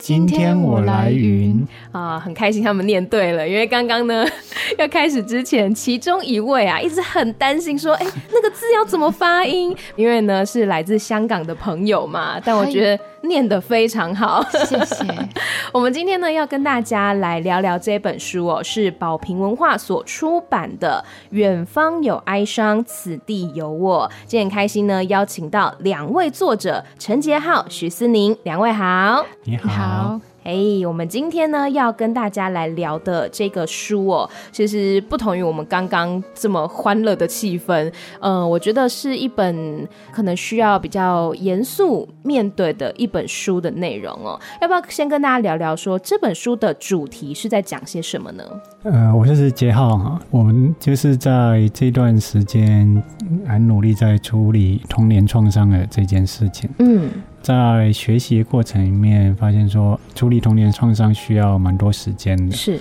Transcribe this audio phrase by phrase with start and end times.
[0.00, 4.24] 今天我来云啊，很开心他们念对了，因为刚刚呢
[4.78, 9.76] 要开始之前，其中一位啊一直很担心说，哎，那个字要怎么发音？
[9.96, 13.02] 因为呢是来自香港的朋友嘛，但我觉得。
[13.22, 15.04] 念得非常好，谢谢。
[15.72, 24.08] 我们今天呢要跟大家来聊聊这本书哦，是宝瓶文化所出版的《远方有哀伤，此地有我》。
[24.26, 29.24] 今天很开心呢，邀请到两位作者陈杰浩、许思宁，两位好。
[29.44, 30.20] 你好。
[30.42, 44.38] 你好哎，hey, 我们今天呢要跟大家来聊的这个书哦，其实不同于我们刚刚这么欢乐的气氛，嗯、呃，我觉得是一本可能需要比较严肃面对的一本书的内容哦。
[44.60, 48.44] 要不要先跟大家聊聊说这本书的主题是在讲些什么呢？
[48.84, 53.02] 呃，我就是杰浩哈，我们就是在这段时间
[53.46, 56.68] 很努力在处理童年创伤的这件事情。
[56.78, 57.10] 嗯。
[57.42, 62.54] 在学习的过程里面，发现说处理童年创伤需要蛮多时间的。
[62.54, 62.78] 是，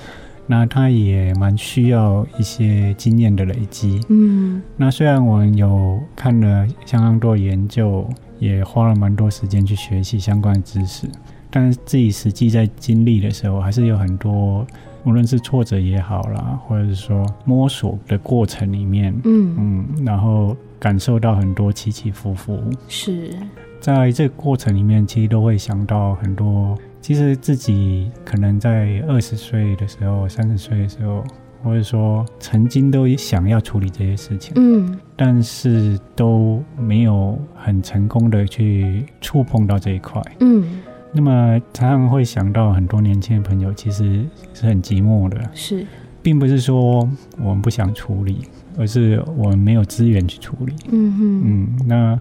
[0.47, 4.01] 那他也蛮需要一些经验的累积。
[4.09, 8.07] 嗯，那虽然我们有看了相当多研究，
[8.39, 11.07] 也花了蛮多时间去学习相关的知识，
[11.49, 14.65] 但是自己实际在经历的时候，还是有很多，
[15.05, 22.59] 无论是挫折也好啦，或者是说摸索的过程里面，嗯嗯，然后感受到很多起起伏伏。
[22.87, 23.33] 是。
[23.79, 26.77] 在这个过程里面，其实都会想到很多。
[27.01, 31.23] 其实自己可能在二十岁的时候、三十岁的时候，
[31.63, 40.81] 或者说曾经都想要处理这些事情，嗯，但是都没有很成功的去触碰到这一块，嗯。
[41.13, 45.87] 那么常常会想到很多年轻的朋友，其实是很寂寞的，是，
[46.21, 47.09] 并不是说
[47.39, 48.41] 我们不想处理，
[48.77, 52.19] 而是我们没有资源去处理，嗯嗯嗯，那。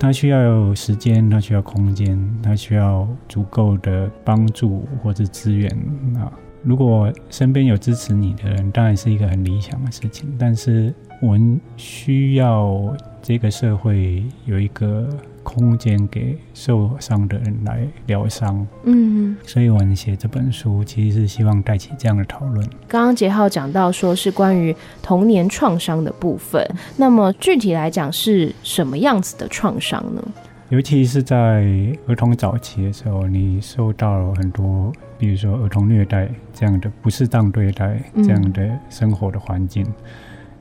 [0.00, 5.70] 他需要有时间，他需要空间，他需要足够的帮助或者资源
[6.16, 6.32] 啊。
[6.62, 10.34] 如果身边有支持你的人，当然是一个很理想的事情。
[10.38, 15.06] 但是我们需要这个社会有一个。
[15.42, 22.64] 空间给受伤的人来疗伤，嗯，所以我们写这本书其实是希望带起这样的讨论。
[22.86, 26.64] 刚刚杰浩讲到说是关于童年创伤的部分，
[26.96, 30.22] 那么具体来讲是什么样子的创伤呢？
[30.68, 31.64] 尤其是在
[32.06, 39.82] 儿童早期的时候，你受到了很多，比如说儿童虐待这样的不适当对待这样的生活的环境。
[39.84, 39.94] 嗯、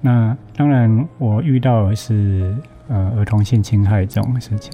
[0.02, 2.56] 那当然，我遇到的是。
[2.90, 4.74] 呃，儿童性侵害这种事情，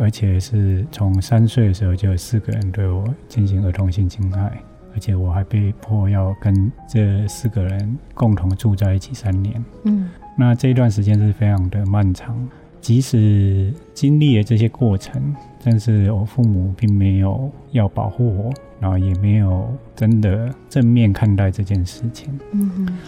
[0.00, 4.58] 而且是从三岁的时候就有四个人对我进行儿童性侵害，
[4.94, 9.64] 而且我还被迫要跟这四个人共同住在一起三年。
[9.82, 12.36] 嗯，那这一段时间是非常的漫长，
[12.80, 15.34] 即使经历了这些过程，
[15.64, 22.38] 但是我父母并没有要保护我，然后也没有真的正面看待这件事情。
[22.52, 22.98] 嗯哼。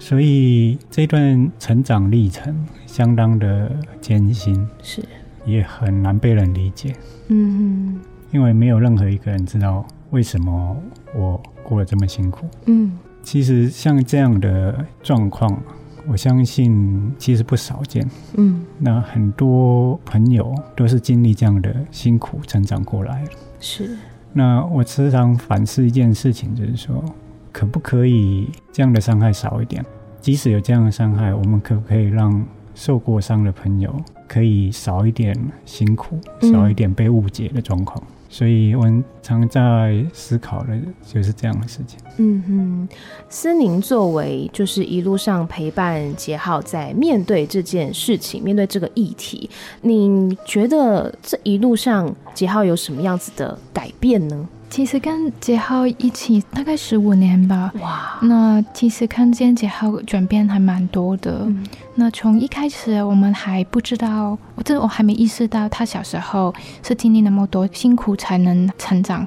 [0.00, 2.54] 所以这段成长历程
[2.98, 3.70] 相当的
[4.00, 5.00] 艰辛，是
[5.46, 6.96] 也很难被人理解。
[7.28, 8.00] 嗯哼，
[8.32, 10.76] 因为没有任何一个人知道为什么
[11.14, 12.44] 我过得这么辛苦。
[12.66, 15.62] 嗯，其实像这样的状况，
[16.08, 18.04] 我相信其实不少见。
[18.36, 23.22] 嗯，那很多朋友都是经历这样的辛苦成长过来。
[23.60, 23.96] 是，
[24.32, 27.04] 那我时常反思一件事情，就是说。
[27.52, 29.84] 可不可以这样的伤害少一点？
[30.20, 32.44] 即使有这样的伤害，我们可不可以让
[32.78, 33.92] 受过伤的朋友
[34.28, 38.00] 可以少一点辛苦，少一点被误解的状况？
[38.06, 41.98] 嗯、所以我们常在思考的就是这样的事情。
[42.18, 42.88] 嗯哼，
[43.28, 49.50] 思宁作为就是一路上陪伴杰浩在面对这件事情，面对这个议题，
[49.80, 54.48] 你觉得这一路上杰浩有什么样子的改变呢？
[54.70, 58.18] 其实跟杰浩一起大概十五年吧，哇！
[58.22, 61.40] 那其实看见杰浩转变还蛮多的。
[61.46, 61.66] 嗯、
[62.00, 69.26] 那从一开始我们还不知道，我这我还没意识到他小时候是经历那么多辛苦才能成长。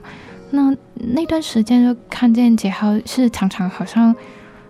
[0.52, 4.16] 那那段时间就看见杰浩是常常好像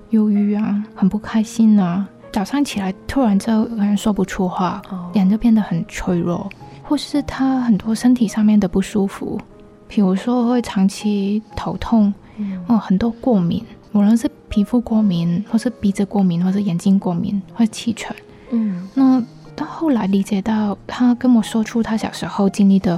[0.10, 6.50] 忧郁啊，很不开心啊，早上起来突然就说不出话，哦、脸就变得很脆弱，
[6.82, 9.40] 或是他很多身体上面的不舒服。
[9.88, 13.64] 比如说会长期头痛，嗯，哦，很多过敏，
[13.94, 18.16] 无论是皮肤过敏，或是鼻子过敏，或是眼睛过敏，或是气喘，
[18.52, 19.22] 嗯，那
[19.56, 22.98] 到后来理解到，他跟我说出他小时候经历的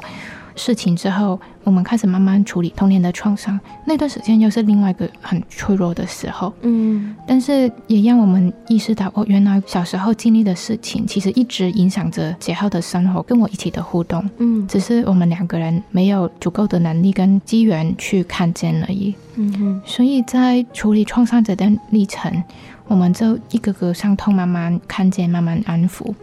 [0.56, 3.60] 事情之后，我们开始慢慢处理童年的创伤。
[3.86, 19.82] 那段时间又是另外一个很脆弱的时候，嗯，但是也让我们意识到，哦，原来小时候经历的事情，其实一直影响着杰浩的生活，跟我一起的互动，嗯，只是我们两个人没有足够的能力跟机缘去看见而已，嗯哼。
[19.86, 22.44] 所以在处理创伤这段历程，
[22.88, 26.14] 我们就一个个伤痛慢慢看见，慢慢安抚，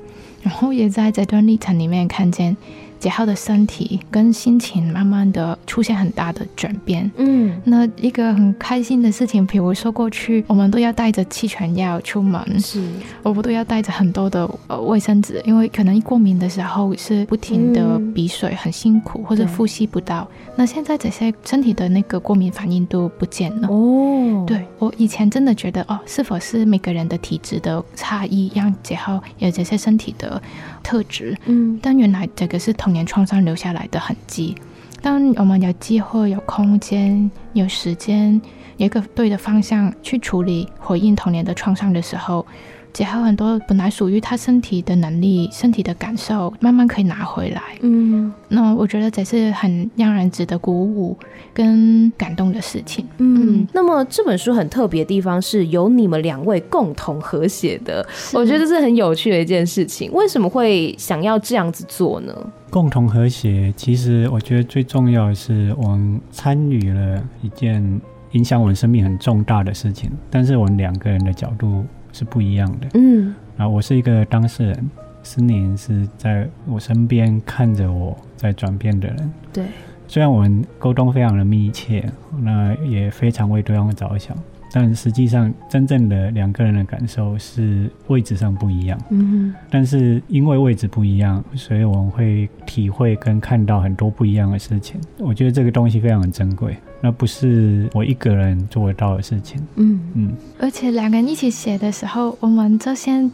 [0.43, 2.57] 然后也在这段历程里面看见。
[3.01, 7.11] 杰浩的身体跟心情慢慢的出现很大的转变。
[7.17, 12.81] 嗯，那一个很开心的事情，比如说过去我们都要带着气喘药出门，是，
[13.23, 20.29] 我们都要带着很多的呃卫生纸，因为可能一过敏的时候是不停的鼻水，很辛苦，或者呼吸不到。
[20.55, 23.69] 那现在这些身体的那个过敏反应都不见了。
[23.69, 30.41] 哦，对，我以前真的觉得哦，是否是每个人的体质的差异让杰浩有这些身体的
[30.83, 31.37] 特质？
[31.47, 32.73] 嗯，但原来这个是。
[32.73, 34.55] 童年创伤留下来的痕迹。
[35.03, 38.41] 当我们有机会、有空间、有时间，
[38.79, 42.47] 有一个对的方向去处理、回应童年的创伤的时候。
[42.93, 47.63] 杰浩很多本来属于他身体的能力、身体的感受，慢慢可以拿回来。
[47.83, 51.17] 嗯，那我觉得这是很让人值得鼓舞
[51.55, 53.07] 跟感动的事情。
[53.19, 60.13] 嗯，那么这本书很特别的地方是由你们两位共同合写的，我觉得这是很有趣的一件事情。
[60.13, 62.35] 为什么会想要这样子做呢？
[62.71, 68.01] 共同和写，其实我觉得最重要的是我们参与了一件
[68.33, 71.85] 影响我们生命很重大的事情，但是我们两个人的角度。
[72.13, 72.89] 是不一样的。
[72.95, 74.91] 嗯，啊，我是一个当事人，
[75.23, 79.33] 思宁是在我身边看着我在转变的人。
[79.53, 79.65] 对，
[80.09, 82.11] 虽然我们沟通非常的密切，
[82.41, 84.37] 那也非常为对方着想，
[84.73, 88.99] 但实际上真正的两个人的感受是位置上不一样。
[89.11, 95.01] 嗯，但是因为位置不一样，所以我们会体会跟看到很多不一样的事情。
[95.19, 96.77] 我觉得这个东西非常的珍贵。
[97.01, 99.59] 那不是我一个人做得到的事情。
[99.77, 103.31] 嗯嗯，而且两个人一起写的时候，我们就先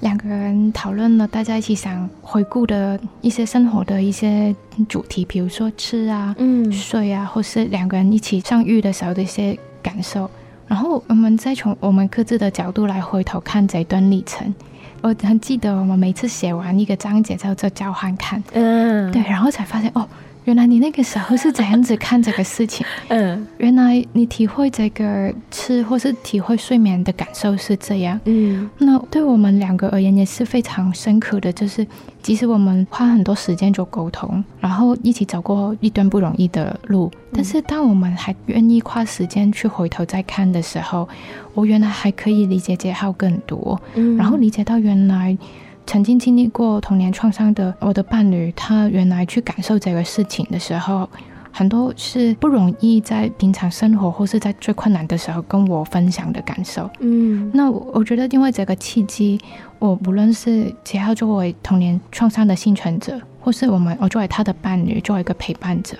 [0.00, 4.54] 两个人讨论了，大家一起想回顾的一些生活的一些
[4.88, 10.30] 主题，比如说吃啊、嗯、睡啊，或是两个人一起相遇的时候的一些感受。
[10.68, 14.54] 然后我们再从我们各自的角度来回头看这一段历程。
[15.00, 20.06] 我很记得，我们每次写完一个章节之后就交换看，嗯，对，然后才发现哦。
[20.48, 22.86] 原来你那个时候是怎样子看这个事情？
[23.08, 28.18] 嗯，原来你体会这个吃或是体会睡眠的感受是这样。
[28.24, 31.86] 嗯，那对我们两个而言也是非常深刻的，就是
[32.22, 41.06] 即使我们花很多时间做沟通，然后一起走过一段不容易的路，但是当我们还愿意花时间去回头再看的时候，
[41.52, 43.78] 我原来还可以理解杰浩更多。
[43.96, 45.36] 嗯，然后理解到原来。
[45.88, 51.08] 曾经经历过童年创伤的我的伴侣，他原来去感受这个事情的时候，
[51.50, 56.90] 很多是不容易在平常生活或是在最困难的时候跟我分享的感受。
[57.00, 59.40] 嗯，那我我觉得因为这个契机，
[59.78, 65.96] 我无论是杰浩作为童年创伤的幸存者，或是我们我作为他的伴侣，作为一个陪伴者，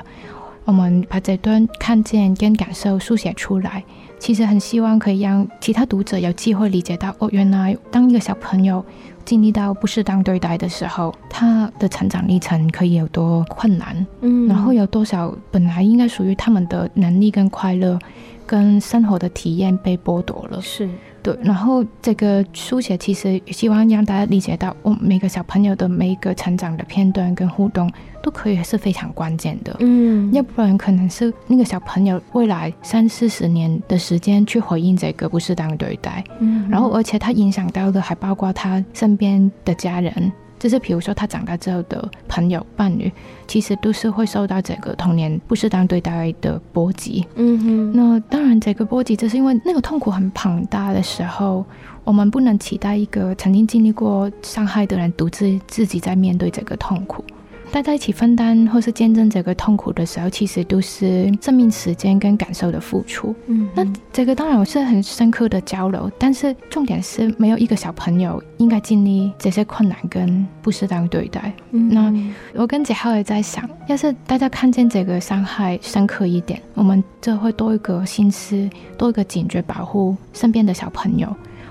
[0.66, 3.82] 我们把这段看见跟感受书写出来，
[4.18, 8.84] 其实很希望可以让其他读者有机会理解到，哦，原来当一个小朋友。
[9.28, 14.06] 经历到不适当对待的时候，他的成长历程可以有多困难？
[14.22, 17.98] 嗯，然后有多少本来应该属于他们的能力跟快乐，
[18.46, 20.58] 跟生活的体验被剥夺了？
[20.62, 20.88] 是。
[21.34, 27.90] 对，然后这个书写其实希望让大家理解到，我每个小朋友的每一个成长的片段跟互动
[28.22, 29.76] 都可以是非常关键的。
[29.80, 36.24] 嗯，要不然可能是那个小朋友未来三四十年的时间去回应这个不适当对待。
[36.40, 40.32] 嗯，然后而且他影响到的还包括他身边的家人。
[40.58, 43.10] 就是比如说，他长大之后的朋友、伴侣，
[43.46, 47.26] 其实都是会受到这个童年不适当对待的波及。
[47.36, 47.92] 嗯哼。
[47.92, 51.64] 那当然，这个波及，就是因为那个痛苦很庞大的时候，
[52.04, 57.24] 我们不能期待一个曾经经历过伤害的人独自自己在面对这个痛苦。
[57.70, 63.34] 大家一起分担或是见证这个痛苦的时候，其实都是生命时间跟感受的付出。
[63.46, 71.52] 嗯，那这个当然我是很深刻的交流，但是重点是没有一个小朋友应该经历这些困难跟不适当对待。
[71.72, 81.28] 嗯，那我跟杰浩也在想，要是大家看见这个伤害深刻一点，我们就会多一个心思，多一个警觉，保护身边的小朋友，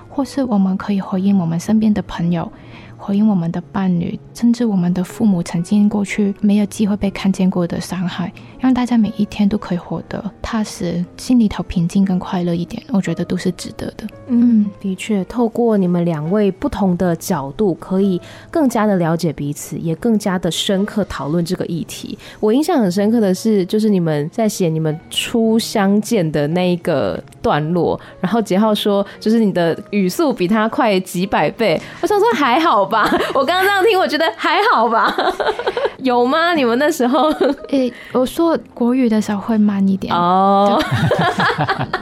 [0.08, 2.50] 或是我们可以回应我们身边的朋友。
[2.98, 14.04] 回应我们的伴侣，甚至我们的父母曾经过去没有机会被看见过的伤害，让大家每一天都可以活得踏实，心里头平静跟快乐一点，我觉得都是值得的。
[14.26, 22.18] 嗯，的确，透过你们两位不同的角度，可以更加的了解彼此，也更加的深刻讨论这个议题。
[22.40, 31.80] 我印象很深刻的是，就是你们在写你们初相见的那一个段落，然后杰浩说，就是你的语速比他快几百倍。
[32.02, 35.14] 我想说还好吧， 我刚刚这样听，我觉得还好吧。
[35.98, 36.54] 有吗？
[36.54, 37.28] 你们那时候？
[37.70, 40.80] 诶、欸，我说国语的时候会慢一点哦，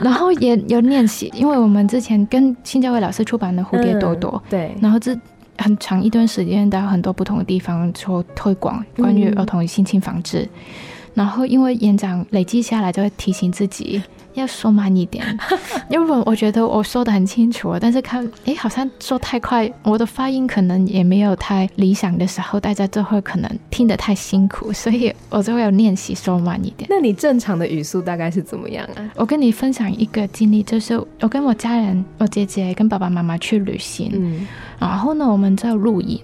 [0.01, 5.17] 然后也有练习，因为我们之前跟新教会老师出版的《蝴蝶朵朵》，对，然后这
[5.57, 10.47] 很长一段时间到很多不同的地方做推广，关于儿童性侵防治。
[11.15, 14.01] 然后因为演讲累积下来，就会提醒自己。
[14.37, 15.25] 要说慢一点，
[15.89, 26.87] 因为我觉得我说的很清楚，但是看，哎，好像说太快，我的发音可能也没有太理想的时候，大家就会可能听得太辛苦，所以我就会要练习说慢一点。
[26.89, 29.09] 那你正常的语速大概是怎么样啊？
[29.15, 34.47] 我跟你分享一个经历，就是我跟我家人，我姐姐跟爸爸妈妈去旅行，嗯，
[34.79, 36.19] 然后呢，我们在录影。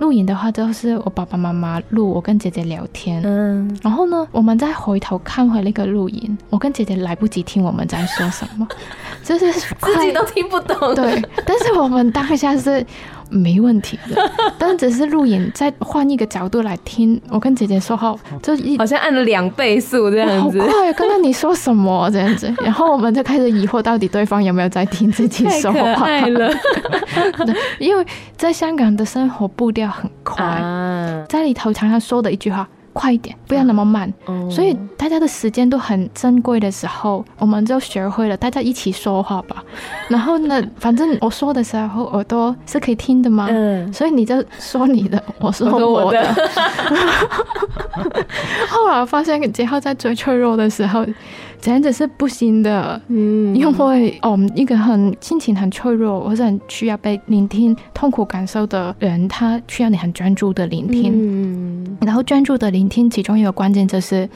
[0.00, 8.66] 录影的话，就是我爸爸妈妈录我跟姐姐聊天，嗯，然后呢，我们再回头看回那个录影，我跟姐姐来不及听我们在说什么，
[9.22, 10.94] 就是自己都听不懂。
[10.94, 12.84] 对，但是我们当下是。
[13.30, 20.92] 没问题的， 但只是录影再换一个角度来听，我跟姐姐说话就一好像按了两倍速这样子，好快！
[20.92, 22.52] 刚刚你说什么这样子？
[22.62, 26.08] 然后我们就开始疑惑，到底对方有没有在听自己 说话？
[27.78, 28.04] 因为
[28.36, 32.68] 在香港的生活步调很快，啊、在里头常常说的一句话。
[33.00, 34.12] 快一点，不要那么慢。
[34.28, 39.64] 嗯、所以大家的时间都很珍贵的时候，我们就学会了大家一起说话吧。
[40.08, 43.48] 然后呢，反正我说的时候耳朵是可以听的嘛。
[43.50, 43.90] 嗯。
[43.90, 46.22] 所以你就说你的，我说我的。
[48.68, 51.06] 后来我发现杰浩在最脆弱的时候。
[51.60, 64.28] 简直是不行的，嗯，因为我们，一个很心情很脆弱，或者很需要被聆听痛苦感受的人，他需要你很专注的聆听，嗯，然后专注的聆听，其中一个关键就是。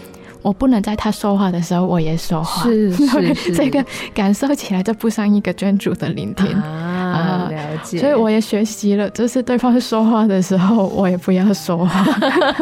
[0.44, 3.82] 我不能在他说话的时候我也说话，是是 是，这个
[4.12, 7.98] 感受起来就不像一个专注的聆听啊，了解。
[7.98, 12.04] 所以我也学习了，就是对方说话的时候，我也不要说话。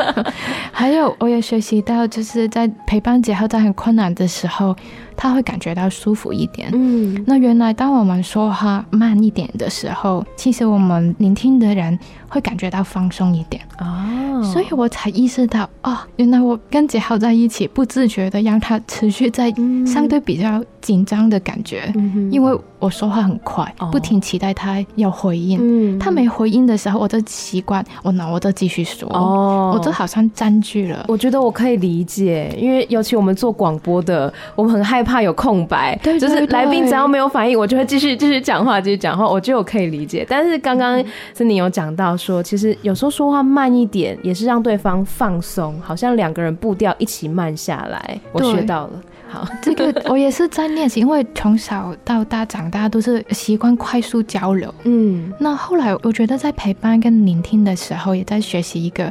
[0.70, 4.76] 还有，我也学习到，就是在陪伴姐后在很困难的时候。
[5.16, 6.70] 他会感觉到舒服一点。
[6.72, 13.62] 嗯，那原来当我们说话慢一点的时候，其实我们聆听的人会感觉到放松一点。
[13.78, 19.52] 哦，所以我才意识到，哦，原来我跟杰浩在一起，不自觉的让他持续在
[19.86, 25.58] 相对比较紧张的感觉，嗯、因为我说话很快，不停期待他要回应。
[25.62, 29.08] 嗯、他没回应的时候，我就习惯，我那我就继续说。
[29.14, 31.04] 哦，我就好像占据了。
[31.08, 39.28] 我觉得我可以理解，因为尤其我们做广播的，我们很害怕有空白，对，对，对，就是来宾只要没有反应，我就会继续继续讲话，继续讲话。
[39.28, 41.02] 我觉得我可以理解，但是刚刚
[41.36, 48.20] 是你有讲到说，其实有时候说话慢一点，也是让对方放松，好像两个人步调一起慢下来。
[48.32, 48.90] 我学到了。
[49.32, 54.72] 好，这个 我也是在练习，因为从小到大长大都是习惯快速交流。
[54.84, 59.10] 嗯，那后来我觉得在陪伴跟聆听的时候，也在学习一个。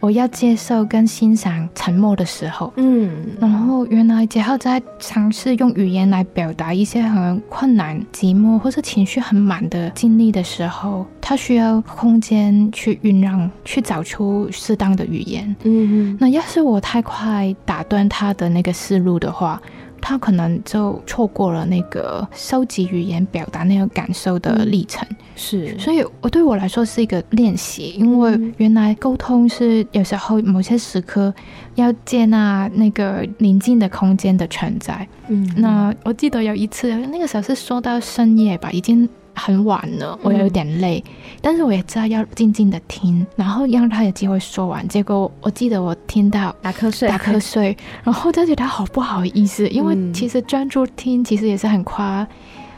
[0.00, 15.54] 我要接受跟欣赏沉默的时候，嗯，然后原来杰浩在尝试用语言来表达一些很困难、寂寞或是情绪很满的经历的时候，他需要空间去酝酿，去找出适当的语言。
[15.64, 19.60] 嗯，那要是我太快打断他的那个思路的话。
[20.00, 31.32] 他可能就错过了那个收集语言表达那个感受的历程，嗯、是，所以我对我来说是一个练习，因为原来沟通是有时候某些时刻
[31.74, 35.06] 要接纳那个宁静的空间的存在。
[35.28, 39.08] 嗯，那我记得有一次，那个时候是说到深夜吧，已经。
[39.42, 44.86] 很晚了，我有点累，嗯、但是我也知道要静静的听，然后让他有机会说完。
[44.86, 52.26] 结果我记得我听到打瞌睡，打瞌睡，然后就觉得好不好意思，因为其实专注听其实也是很夸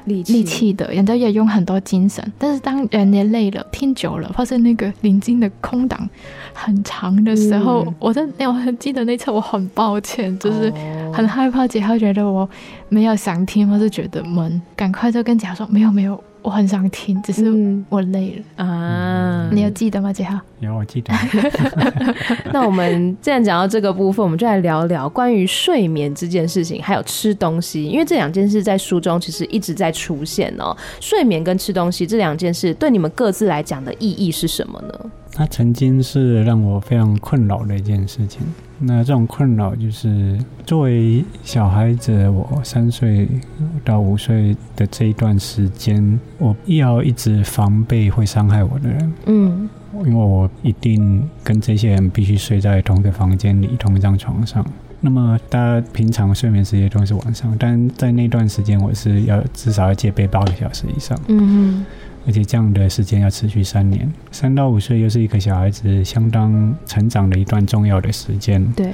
[0.05, 2.33] 力气力气的，人家也用很多精神。
[2.39, 6.09] 但是当人也累了，听久了，发现那个宁静的空档
[6.53, 10.73] 很长的时候，嗯、我在我很记得那次我很抱歉，就是
[11.13, 12.49] 很害怕桀浩觉得我
[12.89, 16.23] 没有想听，或是觉得闷，赶快就跟桀浩说没有没有。
[16.43, 17.45] 我很想听，只是
[17.89, 19.49] 我累了啊。
[19.53, 20.13] 你有记得吗？
[20.13, 20.39] 杰浩？
[20.61, 21.15] 有，我记得。
[22.53, 30.77] 那我们既然讲到这个部分，我们就来聊聊关于睡眠这件事情，还有吃东西，因为这两件事在书中其实一直在出现哦。
[31.01, 35.11] 睡眠跟吃东西这两件事，对你们各自来讲的意义是什么呢？
[35.35, 38.43] 它曾经是让我非常困扰的一件事情。
[38.79, 43.29] 那这种困扰就是，作为小孩子，我三岁
[43.85, 49.13] 到五岁的这一段时间，我要一直防备会伤害我的人。
[49.27, 49.69] 嗯，
[50.05, 54.65] 因为我一定跟这些人必须睡在同一个房间里，同一张床上。
[55.01, 61.19] 那么大家平常睡眠时间都是晚上，但在那段时间，我是要至少要戒备八个小时以上。
[61.29, 61.85] 嗯。
[62.27, 68.65] 而且这样的时间要持续三年，三到五岁又是一个小孩子相当成长的一段重要的时间。
[68.73, 68.93] 对，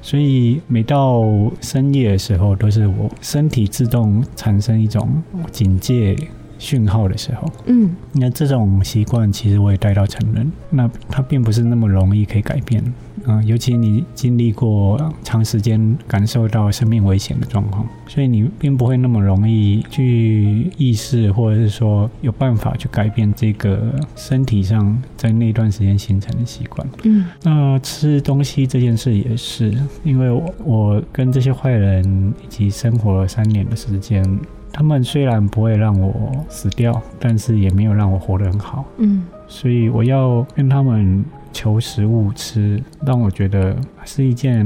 [0.00, 1.22] 所以每到
[1.60, 6.16] 深夜的时候，都是我身体自动产生一种警戒
[6.58, 7.50] 讯号的时候。
[7.66, 12.82] 嗯，那这种习惯其实我也带到成人，那它并不是那么容易可以改变。
[13.26, 26.86] 嗯，尤其你经历过长时间感受到生命危险的状况，所以你并不会那么容易去意识，或者是说有办法去改变这个身体上在那段时间形成的习惯。
[27.04, 34.24] 嗯，那吃东西这件事也是，因为我我跟这些坏人一起生活了三年的时间，
[34.72, 38.84] 他们虽然不会让我死掉，但是也没有让我活得很好。
[38.98, 41.24] 嗯，所以我要跟他们。
[41.52, 44.64] 求食物吃，让我觉得是一件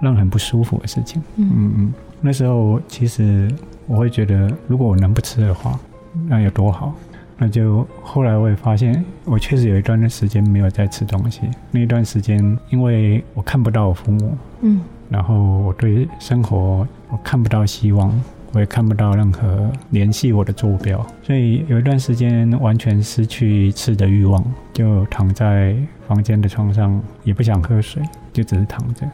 [0.00, 1.22] 让人很不舒服的事情。
[1.36, 3.50] 嗯嗯，那时候其实
[3.86, 5.78] 我会觉得，如果我能不吃的话，
[6.26, 6.94] 那有多好。
[7.42, 11.40] 那就后来我也发现，我确实有一段时间没有在吃东西。
[11.70, 18.12] 那一段时间，因为我看不到我父母，嗯，然后我对生活我看不到希望。
[18.52, 25.74] 我也看不到任何联系我的坐标，所以有一段时间完全失去吃的欲望，就躺在
[26.08, 28.02] 房间的床上，也不想喝水，
[28.32, 29.08] 就只是躺着，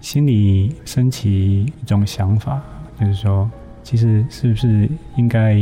[0.00, 2.60] 心里升起一种想法，
[3.00, 3.50] 就是说，
[3.82, 5.56] 其实是不是应该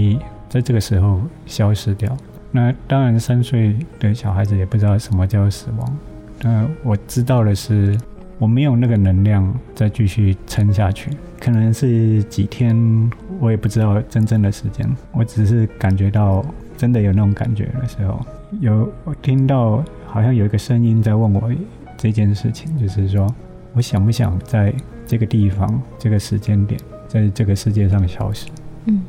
[0.49, 2.17] 在这个时候消失掉？
[2.51, 5.99] 那当然，三岁的小孩子也不知道什么叫死亡，
[6.41, 7.99] 但我知道的是。
[8.41, 14.87] 我没有那个能量再继续撑下去，可能是几天，我也不知道真正的时间。
[15.13, 16.45] 我只是感觉到
[16.77, 18.25] 真的有那种感觉的时候，
[18.61, 21.51] 有我听到好像有一个声音在问我
[21.97, 23.27] 这件事情，就是说
[23.73, 24.73] 我想不想在
[25.07, 28.47] 这个地方、这个时间点，在这个世界上消失？
[28.85, 29.01] 嗯，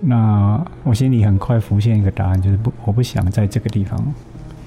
[0.00, 4.02] 那我心里很快浮现一个答案，就是不，我不想在这个地方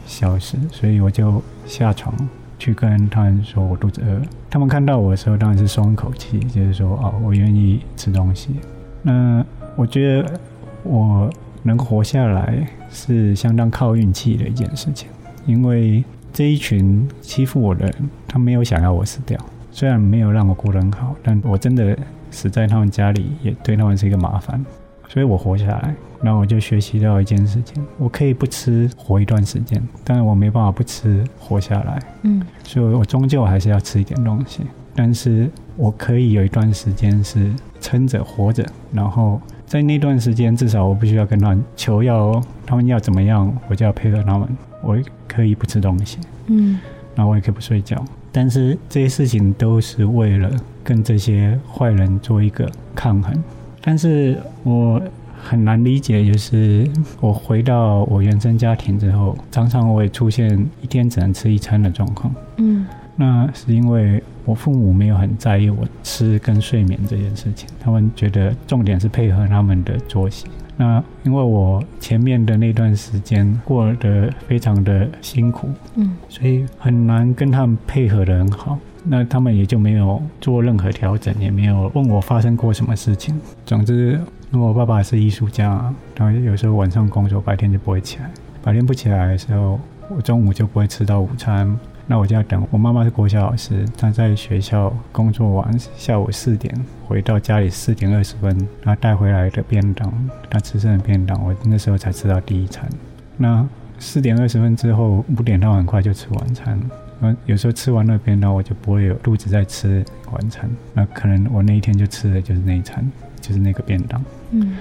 [0.05, 2.13] 消失，所以我就下床。
[2.59, 8.55] 去跟他们说我肚子饿，他们看到我的时候当然是松一口气，就是说哦，我愿意吃东西。
[9.01, 10.39] 那我觉得
[10.83, 11.29] 我
[11.63, 15.07] 能活下来是相当靠运气的一件事情，
[15.45, 17.95] 因为这一群欺负我的人，
[18.27, 19.39] 他没有想要我死掉，
[19.71, 21.97] 虽然没有让我过得很好，但我真的
[22.31, 24.63] 死在他们家里，也对他们是一个麻烦。
[25.07, 31.99] 所以我活下来，那我就学习到一件事情：我可以不吃活一段时间，但是我没办法不吃活下来。
[32.23, 34.61] 嗯，所以我终究还是要吃一点东西。
[34.95, 44.47] 但是我可以有一段时间是撑着活着，然后在那段时间，至少我不需要跟他们求要，他们要怎么样，我就要配合他们。
[44.81, 46.17] 我可以不吃东西，
[46.47, 46.79] 嗯，
[47.15, 48.03] 然后我也可以不睡觉。
[48.31, 50.49] 但是这些事情都是为了
[50.83, 53.43] 跟这些坏人做一个抗衡。
[53.87, 55.01] 但是我
[55.41, 56.85] 很难理解，就是
[57.21, 62.35] 我回到我原生家庭之后，常常我也出现一天只能吃一餐的状况。
[62.57, 70.47] 嗯，那是因为我父母没有很在意我吃跟睡眠这件事情，他们觉得重点是配合他们的作息。
[70.75, 78.77] 那因为我前面的那段时间过得非常的辛苦，嗯，所以很难跟他们配合得很好。
[79.09, 83.39] 那他们也就没有做任何调整，也没有问我发生过什么事情。
[83.65, 84.19] 总之，
[84.51, 88.29] 因为我爸爸是艺术家，然后有时候晚上工作，白天就不会起来。
[88.61, 91.77] 白天不起来的时候，我中午就不会吃到午餐。
[92.09, 92.65] 那我就要等。
[92.71, 96.73] 我妈妈是国小老师，她在学校工作完，下午四点
[97.05, 100.11] 回到家里，四点二十分，她带回来的便当，
[100.49, 102.89] 她吃剩的便当，我那时候才吃到第一餐。
[103.35, 103.67] 那
[103.99, 106.79] 四点二十分之后，五点到很快就吃晚餐。
[107.19, 110.69] 那有时候吃完那边呢，我就不会有肚子在吃晚餐。
[110.93, 113.09] 那可能我那一天就吃的就是那一餐，
[113.41, 114.23] 就是那个便当。
[114.51, 114.77] 嗯。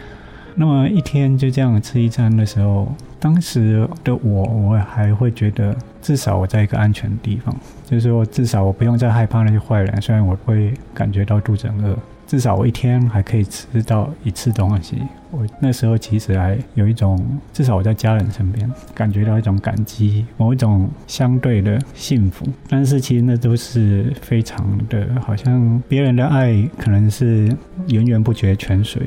[0.58, 11.98] 那么一天就这样吃一餐的时候，当时的我，我还会觉得至少我在一个安全的地方，就是说至少我不用再害怕那些坏人，虽然我会感觉到肚子很饿。
[12.26, 14.96] 至少我一天还可以吃到一次东西。
[15.30, 22.46] 我那时候其实还有一种，至少我在家人身边感觉到一种感激，某一种相对的幸福。
[22.68, 27.54] 但是其实那都是非常的，好像别人的爱可能是
[27.88, 29.02] 源源不绝泉水，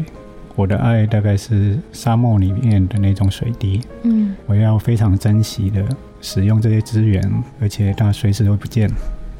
[0.55, 3.81] 我的爱大概是沙漠里面的那种水滴。
[4.03, 5.83] 嗯，我要非常珍惜的
[6.21, 7.21] 使用这些资源，
[7.59, 8.89] 而且它随时都不见。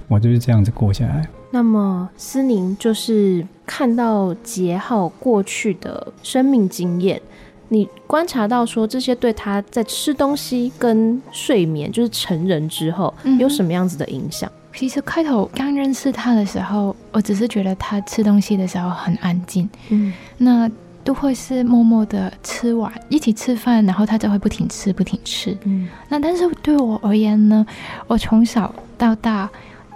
[0.08, 1.28] 我就是这样子过下来。
[1.52, 7.21] 那么，思宁就是看到杰浩过去的生命经验，
[7.67, 14.49] 你观察到说这些对他在吃东西跟睡眠，就是成人之后，有什么样子的影响？
[14.49, 20.67] 嗯，其实开头刚认识他的时候，我只是觉得他吃东西的时候很安静，嗯，那
[21.03, 27.63] 都会是默默的吃完，一起吃饭，然后他就会不停吃，不停吃，嗯，那但是对我而言呢，
[28.08, 29.47] 我从小到大。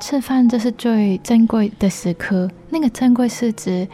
[0.05, 3.87] 吃饭这是最珍贵的时刻，那个珍贵是指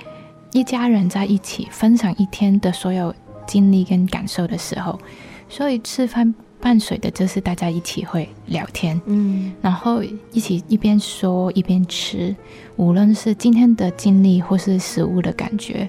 [0.51, 3.13] 一家人在一起分享一天的所有
[3.45, 4.99] 经历跟感受的时候，
[5.47, 12.35] 所以吃饭伴随的就是大家一起会聊天，嗯，然后一起一边说一边吃，
[12.75, 15.87] 无论是今天的经历或是食物的感觉，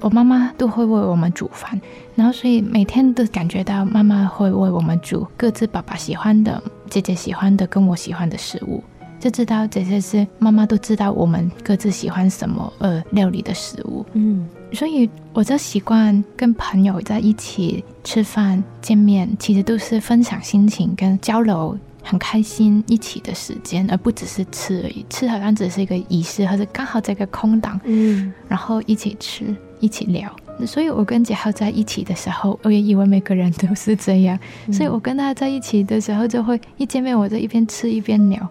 [0.00, 1.78] 我妈妈都会为我们煮饭，
[2.14, 8.82] 然后所以每天都感觉到妈妈会为我们煮各自爸爸喜欢的、姐姐喜欢的、跟我喜欢的食物。
[9.22, 25.06] 就知道这些是妈妈都知道我们各自喜欢什么呃料理的食物，嗯，所以我就习惯跟朋友在一起吃饭见面，其实都是分享心情跟交流，很开心一起的时间，而不只是吃而已。
[25.08, 30.28] 吃好像只是一个仪式，或者刚好这个空档，嗯，然后一起吃一起聊。
[30.66, 38.48] 所以我跟杰浩在一起的时候，我也以为每个人都是这样，嗯，所以我跟他在一起的时候，就会一见面我就一边吃一边聊。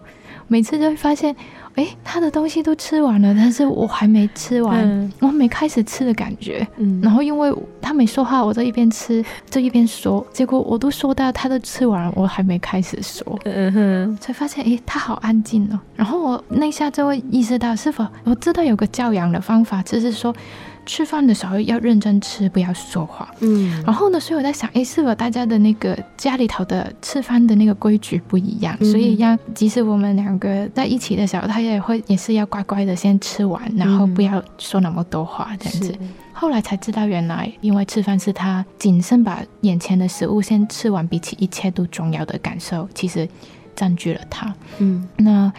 [0.48, 1.34] 每次都会发现，
[1.74, 6.66] 哎，他的东西都吃完了，但是我还没吃完，嗯、我还没开始吃的感觉。
[6.76, 15.80] 嗯，然后因为他没说话，我在一边吃就一边说，结果我都说到他都吃完了，我还没开始说，嗯哼，才发现，哎，他好安静哦。
[15.96, 20.34] 然后我那下就会意识到，是否我知道有个教养的方法，就是说。
[20.84, 23.32] 吃饭的时候要认真吃，不要说话。
[23.40, 28.76] 嗯，然后呢，所以我在想，哎，是否大家的那个家里头的吃饭的那个规矩不一样？
[28.80, 35.94] 嗯、所以要即使我们两个在一起的时候，他也会也是要乖乖的先吃完，然后不要说那么多话这样子。
[36.00, 43.28] 嗯、后来才知道，原来因为吃饭是他谨慎把眼前的食物先吃完，比起一切都重要的感受，其实
[43.76, 44.54] 占据了他。
[44.78, 45.52] 嗯，那。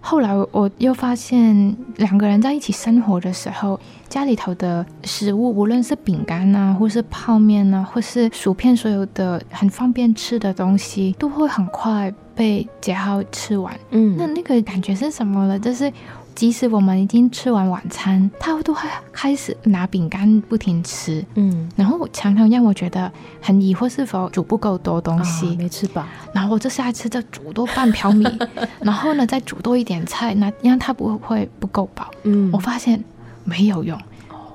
[0.00, 13.74] 后来我又发现，两个人在一起生活的时候，家里头的食物，无论是饼干啊，或是泡面啊，或是薯片，所有的很方便吃的东西，都会很快被杰浩吃完。
[13.90, 15.58] 嗯，那那个感觉是什么呢？
[15.58, 15.92] 就是。
[16.40, 28.26] 即使我们已经吃完晚餐，他都会开始拿饼干不停吃，嗯，然后常常让我觉得很疑惑，是否煮不够多东西，哦、没吃饱，然后我就下一次再煮多半瓢米，
[28.80, 33.04] 然后呢再煮多一点菜，那让他不会不够饱，嗯，我发现
[33.44, 34.00] 没有用，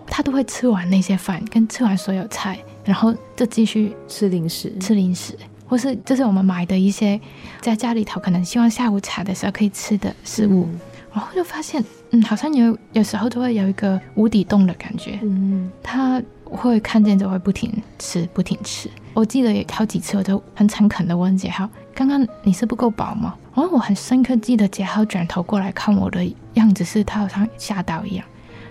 [0.08, 7.21] 他都会吃完那些饭，跟吃完所有菜，然后就继续吃零食，吃零食，或是这是我们买的一些
[7.62, 10.67] 在家里头可能希望下午茶的时候可以吃的食物。
[10.74, 10.80] 嗯
[11.15, 15.17] 然后就发现，嗯，好像有有时候都会有一个无底洞的感觉。
[15.23, 18.89] 嗯，他会看见就会不停吃，不停吃。
[19.13, 26.21] 我记得有好几次，我就很诚恳的问杰浩：“刚刚你是不够饱吗？”然后我很深刻记得杰浩转头过来看我的
[26.56, 28.25] 样子，是他好像吓到一样，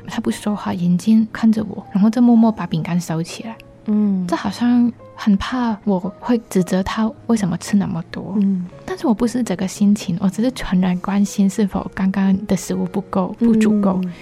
[0.06, 3.56] 他不说话，眼睛看着我，然后就默默把饼干收起来。
[3.86, 4.92] 嗯，这好像。
[5.14, 14.00] 很怕我会指责他为什么吃那么多，嗯，但是我不是这个心情，我只是纯然关心是否刚刚的食物不够不足够。
[14.02, 14.12] 嗯、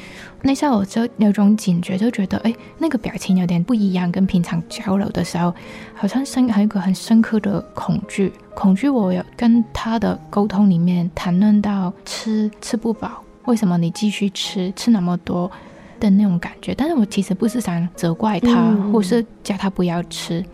[0.42, 5.54] 那下我就有种警觉，就觉得哎，那个表情有点不一样，跟平常交流的时候，
[5.94, 15.50] 好像深还有一个很深刻的恐惧，恐惧我有跟他的沟通里面谈论到吃吃不饱，为什么你继续吃吃那么多
[15.98, 20.44] 的那种感觉，但是我其实不是想责怪他，嗯、或是叫他不要吃。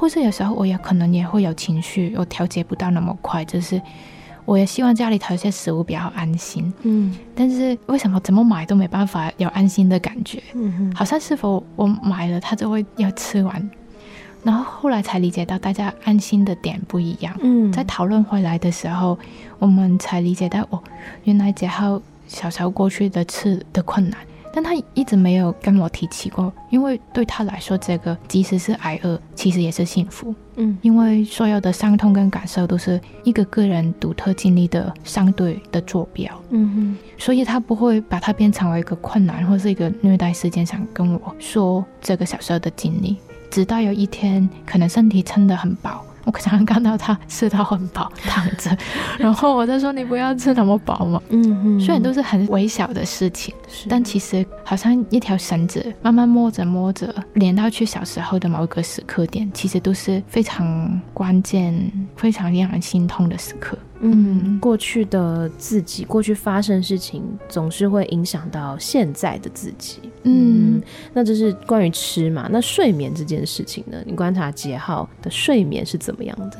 [0.00, 3.78] 或是有时候我也可能也会有情绪，我调节不到那么快，就是
[4.46, 10.42] 我也希望家里头一些食物比较安心，嗯，但是为什么怎么买都没办法有安心的感觉？
[10.54, 13.70] 嗯哼，好像是否我买了他就会要吃完，
[14.42, 19.18] 然后后来才理解到大家安心的点不一样，嗯，在讨论回来的时候，
[19.58, 20.82] 我们才理解到哦，
[21.24, 24.18] 原来桀浩小时候过去的吃的困难。
[24.52, 30.34] 但他一直没有跟我提起过，因为对他来说，这个即使是挨饿，其实也是幸福。
[30.56, 36.30] 嗯，因为所有的伤痛跟感受都是一个个人独特经历的相对的坐标。
[36.50, 43.16] 嗯哼，所以他不会把它变成为一个困难或是一个虐待事件，想跟我说这个小时候的经历。
[43.50, 46.04] 直到有一天，可能身体撑得很饱。
[46.24, 48.76] 我常常看到他吃到很饱，躺着，
[49.18, 51.20] 然后我在说，你不要吃那么饱嘛。
[51.30, 53.54] 嗯嗯，虽然都是很微小的事情，
[53.88, 63.76] 但其实好像一条绳子慢慢摸着摸着，连到去小时候的某一个时刻点，其实都是非常关键、非常让人心痛的时刻。
[64.00, 69.98] 嗯，过去的自己，过去发生的事情，总是会影响到现在的自己。
[70.22, 70.82] 嗯，嗯，
[71.12, 72.48] 那这是关于吃嘛？
[72.50, 73.98] 那睡眠这件事情呢？
[74.06, 76.58] 你观察杰浩的睡眠是怎么样的？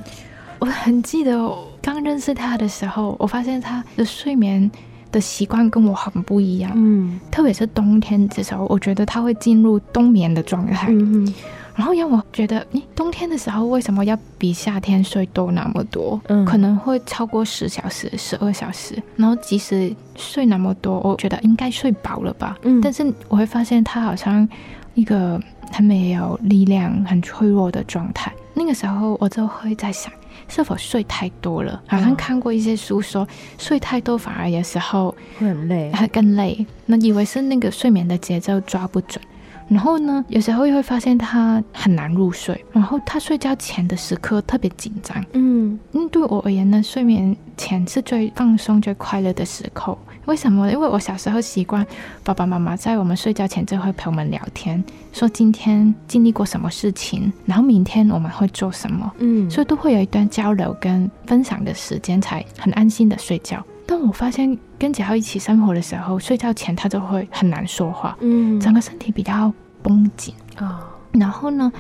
[0.58, 1.50] 我很记得
[1.80, 4.70] 刚认识他的时候，我发现他的睡眠
[5.10, 6.70] 的习惯跟我很不一样。
[6.74, 10.88] 嗯，特别是冬天的时候，我觉得他会进入冬眠的状态。
[10.90, 11.34] 嗯
[11.80, 16.20] 然后让我觉得，你冬天的时候为什么要比夏天睡多那么多？
[16.28, 19.02] 嗯，可能会超过十小时、十二小时。
[19.16, 22.54] 然后即使睡那么多，我觉得应该睡饱了吧？
[22.64, 24.46] 嗯，但是我会发现他好像
[24.92, 25.40] 一个
[25.72, 28.30] 很没有力量、很脆弱的状态。
[28.52, 30.12] 那个时候我就会在想，
[30.50, 31.80] 是否睡太多了？
[31.86, 36.66] 好像看过一些书说，睡太多反而有时候会很累，还更累。
[36.86, 39.22] 那以为是那个睡眠的节奏抓不准。
[39.68, 45.24] 然后呢，有时候又会发现他很难入睡，然后他睡觉前的时刻特别紧张。
[45.34, 49.96] 嗯，嗯，对我而言呢，睡眠前是最放松、最快乐的时刻。
[50.26, 50.70] 为什么？
[50.70, 51.84] 因为我小时候习惯
[52.22, 59.10] 爸爸妈妈在我们睡觉前就会陪我们聊天，说今天经历过什么事情，然后明天我们会做什么。
[59.18, 63.64] 嗯，所以都会有一段交流跟分享的时间，才很安心的睡觉。
[63.86, 69.52] 但我发现跟杰浩一起生活的时候，睡觉前他就会很难说话，嗯，整个身体比较
[69.82, 70.86] 绷紧啊。
[71.12, 71.72] 然后呢，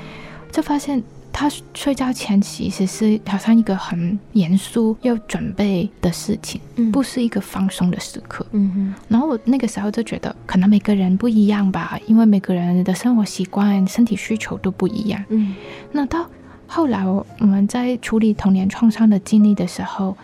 [0.50, 1.00] 就发现
[1.40, 8.44] 他睡觉前其实是好像一个很严肃要准备的事情，嗯，不是一个放松的时刻。
[8.50, 8.94] 嗯哼。
[9.08, 15.24] 然后我那个时候就觉得，可能每个人不一样吧，因为每个人的生活习惯、身体需求都不一样。
[15.30, 15.54] 嗯。
[15.92, 16.28] 那到
[16.66, 20.14] 后来，我们在处理童年创伤的经历的时候，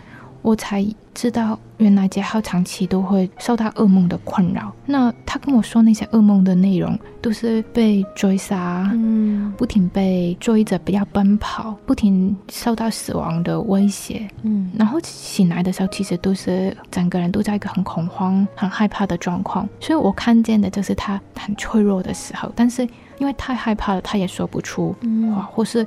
[0.42, 4.70] 我才知道，原来杰浩长期都会受到噩梦的困扰。
[4.84, 14.70] 那他跟我说那些噩梦的内容，都是被追杀，嗯，不停被追着不要奔跑，不停受到死亡的威胁，嗯。
[14.78, 19.66] 然后醒来的时候，其实都是整个人都在一个很恐慌、很害怕的状况。
[19.80, 25.86] 所以我看见的就是他很脆弱的时候，但是因为太害怕了，他也说不出话，嗯，或是。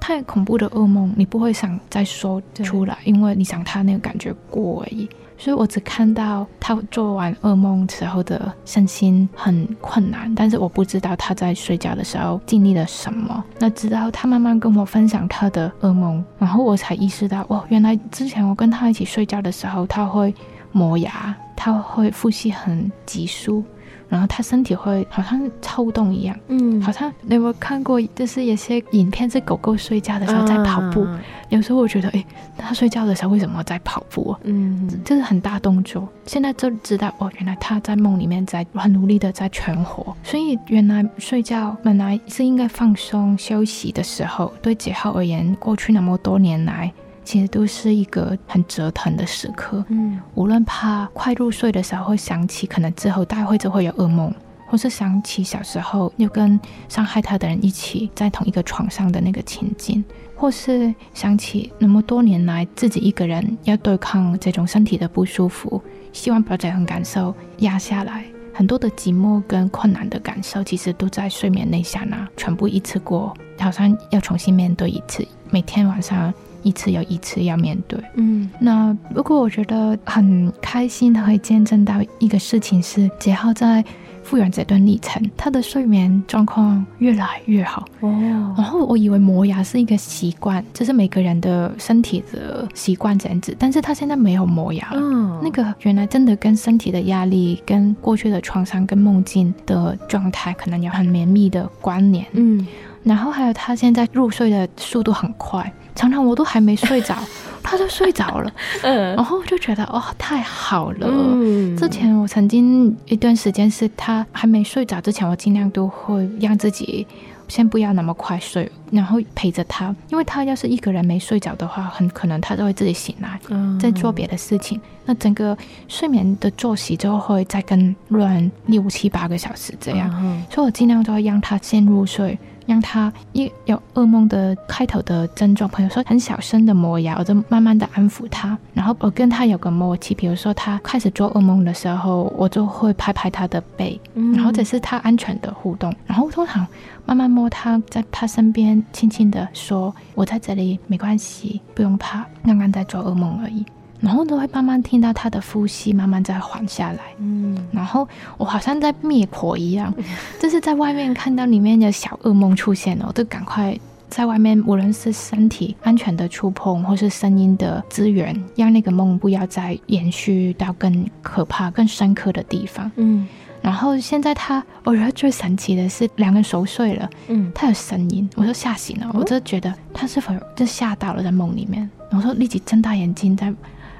[0.00, 5.08] 太恐怖的噩梦，你不会想再说出来，因为你想他那个感觉过而已。
[5.40, 13.44] 所以我只看到他做完噩梦时候的身心很困难，但是我不知道他在睡觉的时候经历了什么。
[13.60, 20.34] 那直到他慢慢跟我分享他的噩梦，然后我才意识到，哦，原来之前我跟他一起睡觉的时候，他会
[20.72, 23.62] 磨牙，他会呼吸很急促。
[24.08, 32.24] 然后他身体会好像抽动一样，嗯，好像你有没有看过，就是有些影片是狗狗睡觉的时候在跑步，啊、有时候我觉得，哎，
[32.56, 34.40] 它睡觉的时候为什么在跑步啊？
[34.44, 36.08] 嗯，这是很大动作。
[36.26, 46.92] 现在就知道，哦，原来它在梦里面在很努力的在存活，所以原来睡觉本来是应该放松休息的时候，对杰浩而言，过去那么多年来。
[47.28, 49.84] 其实都是一个很折腾的时刻。
[49.88, 54.32] 嗯，无论怕快入睡的时候会想起，可能之后大会就会有噩梦，
[54.66, 60.02] 或是想起小时候又跟伤害他的人一起在同一个床上的那个情景，
[60.34, 65.82] 或是想起那么多年来自己一个人要对抗这种身体的不舒服，
[66.14, 76.32] 希望把这种感受压下来，很多的寂寞跟困难的感受，其实都在睡眠那下那全部一次过，好像要重新面对一次，每天晚上。
[76.62, 83.84] 一次又一次要面对，嗯，那如果我觉得很开心，可以见证到一个事情是，杰浩在
[84.22, 87.86] 复原这段历程，他的睡眠状况越来越好。
[88.00, 88.54] 哦。
[88.56, 102.66] 然后我以为磨牙是一个习惯，这、就是每个人的身体的习惯这样子，但是他现在没有磨牙了，嗯，那个原来真的跟身体的压力、跟过去的创伤、跟梦境的状态可能有很绵密的关联，嗯。
[103.02, 105.72] 然后还有他现在入睡的速度很快。
[105.94, 107.16] 常常我都还没睡着，
[107.60, 111.08] 他就睡着了， 嗯，然后就觉得哦，太好了。
[111.10, 117.04] 嗯，之前我曾经一段时间是他还没睡着之前，我尽量都会让自己
[117.48, 123.40] 先不要那么快睡，然后陪着他，因为他要是一个人没睡着的话，很可能他就会自己醒来，
[123.80, 124.80] 在做别的事情。
[125.04, 125.56] 那整个
[125.88, 130.08] 睡眠的作息就会再更乱六七八个小时这样，
[130.48, 132.38] 所以我尽量都会让他先入睡。
[132.68, 138.56] 让他一有噩梦的开头的症状，朋友说很小声的磨牙，我就慢慢的安抚他。
[138.74, 143.98] 然后我跟他有个默契，比如说他开始做噩梦的时候，我就会拍拍他的背，
[144.34, 145.92] 然后这是他安全的互动。
[146.06, 146.66] 然后通常
[147.06, 153.64] 慢慢摸他，在他身边轻轻的说：“我在这里，没关系，不用怕，刚刚在做噩梦而已。”
[154.00, 158.06] 然后都会慢慢听到他的呼吸慢慢在缓下来，嗯，然后
[158.36, 159.92] 我好像在灭火一样，
[160.38, 163.76] 就是在外面看到里面的小噩梦出现了，我就赶快
[164.08, 173.26] 在外面，无论是身体安全的触碰，或是声音的资源，让那个梦不要再延续到更可怕、更深刻的地方，嗯。
[173.60, 183.52] 然后现在他，我觉得最神奇的是，两个人熟睡了，嗯，他有声音，我就吓醒了，我就觉得他是否就吓到了在梦里面，我说立即睁大眼睛在。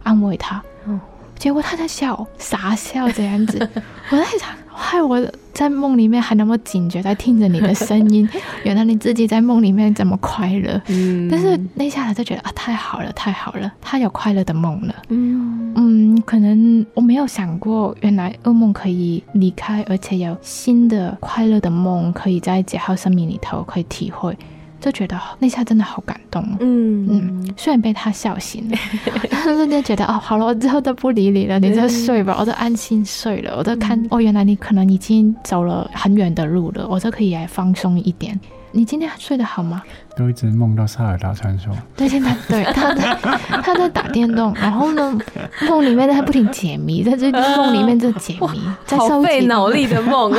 [0.08, 0.62] 安慰他，
[1.38, 3.58] 结果他在笑，傻笑这样子。
[4.10, 5.20] 我在想，害我
[5.52, 8.26] 在梦里面还那么警觉，在听着你的声音。
[8.64, 10.80] 原来你自己在梦里面这么快乐。
[10.86, 14.94] 嗯，但是那下来就觉得啊，太好了，太好了，他有快乐的梦了。
[15.10, 24.34] 嗯嗯，可能我没有想过，原来噩梦可以离开，而且有新的快乐的梦可以在杰浩生命里头可以体会。
[24.80, 27.06] 就觉得那下真的好感动，嗯。
[27.10, 28.78] 嗯，虽然被他笑醒了，
[29.30, 38.38] 但是就觉得哦，好了，我之后都不理你了，你就睡吧，我就安心睡了，我就看哦，原来你可能已经走了很远的路了，我就可以来放松一点。
[38.70, 39.82] 你今天睡得好吗？
[40.18, 41.72] 都一直梦到萨尔达传说。
[41.96, 43.16] 对，现在对他在
[43.62, 45.16] 他在打电动，然后呢，
[45.68, 50.34] 梦里面他不停解谜，在这梦里面在解谜，在好费脑力的梦。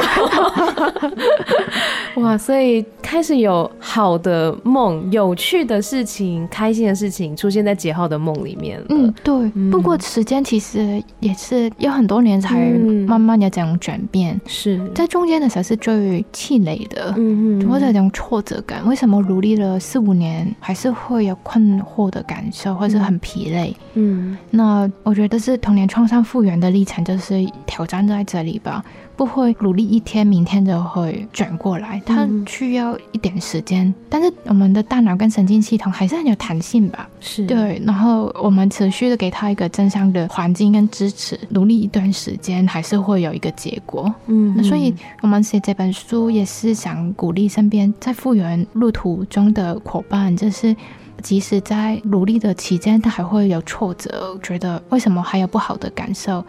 [2.16, 8.84] 哇，所以开始有好的梦、有趣的事情、开心的事情出现在杰浩的梦里面。
[8.90, 9.34] 嗯，对。
[9.56, 12.60] 嗯、不过时间其实也是有很多年才
[13.08, 18.10] 慢慢的这样转变，是在中间的时候是最气馁的，嗯嗯，或者这种。
[18.12, 23.76] 挫折感，为什么努力了四五年还是会有困惑的感受，或是很疲累？
[23.96, 28.82] 嗯，那我觉得是童年创伤复原的历程，就是挑战在这里吧。
[29.20, 33.86] 不会努力一天，明天就会转过来，它需要一点时间。
[33.86, 37.06] 嗯、但是我们的大脑跟神经系统还是很有弹性吧？
[37.20, 37.82] 是对。
[37.86, 44.10] 然后我们持续的给他一个正向的环境跟支持，努力一段时间，还是会有一个结果。
[44.28, 50.74] 嗯，那所以我们写这本书也是想鼓励身边在复原路途中的伙伴，就是
[51.22, 56.42] 即使在努力的期间，他还会有挫折，觉得为什么还有不好的感受？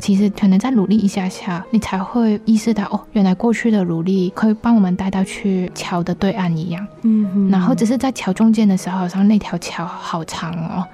[0.00, 6.86] 其实可能再努力一下下，你才会意识到哦，原来过去的努力可以帮我们带到去桥的对岸一样。
[7.02, 10.84] 嗯哼，然后只是在桥中间的时候，好像那条桥好长哦，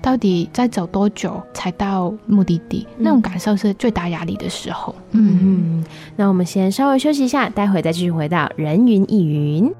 [0.00, 2.86] 到底再走多久才到目的地？
[2.96, 4.94] 嗯、那种感受是最大压力的时候。
[5.12, 9.72] 嗯嗯，那我们先稍微休息一下，待会再继续回到人云亦云。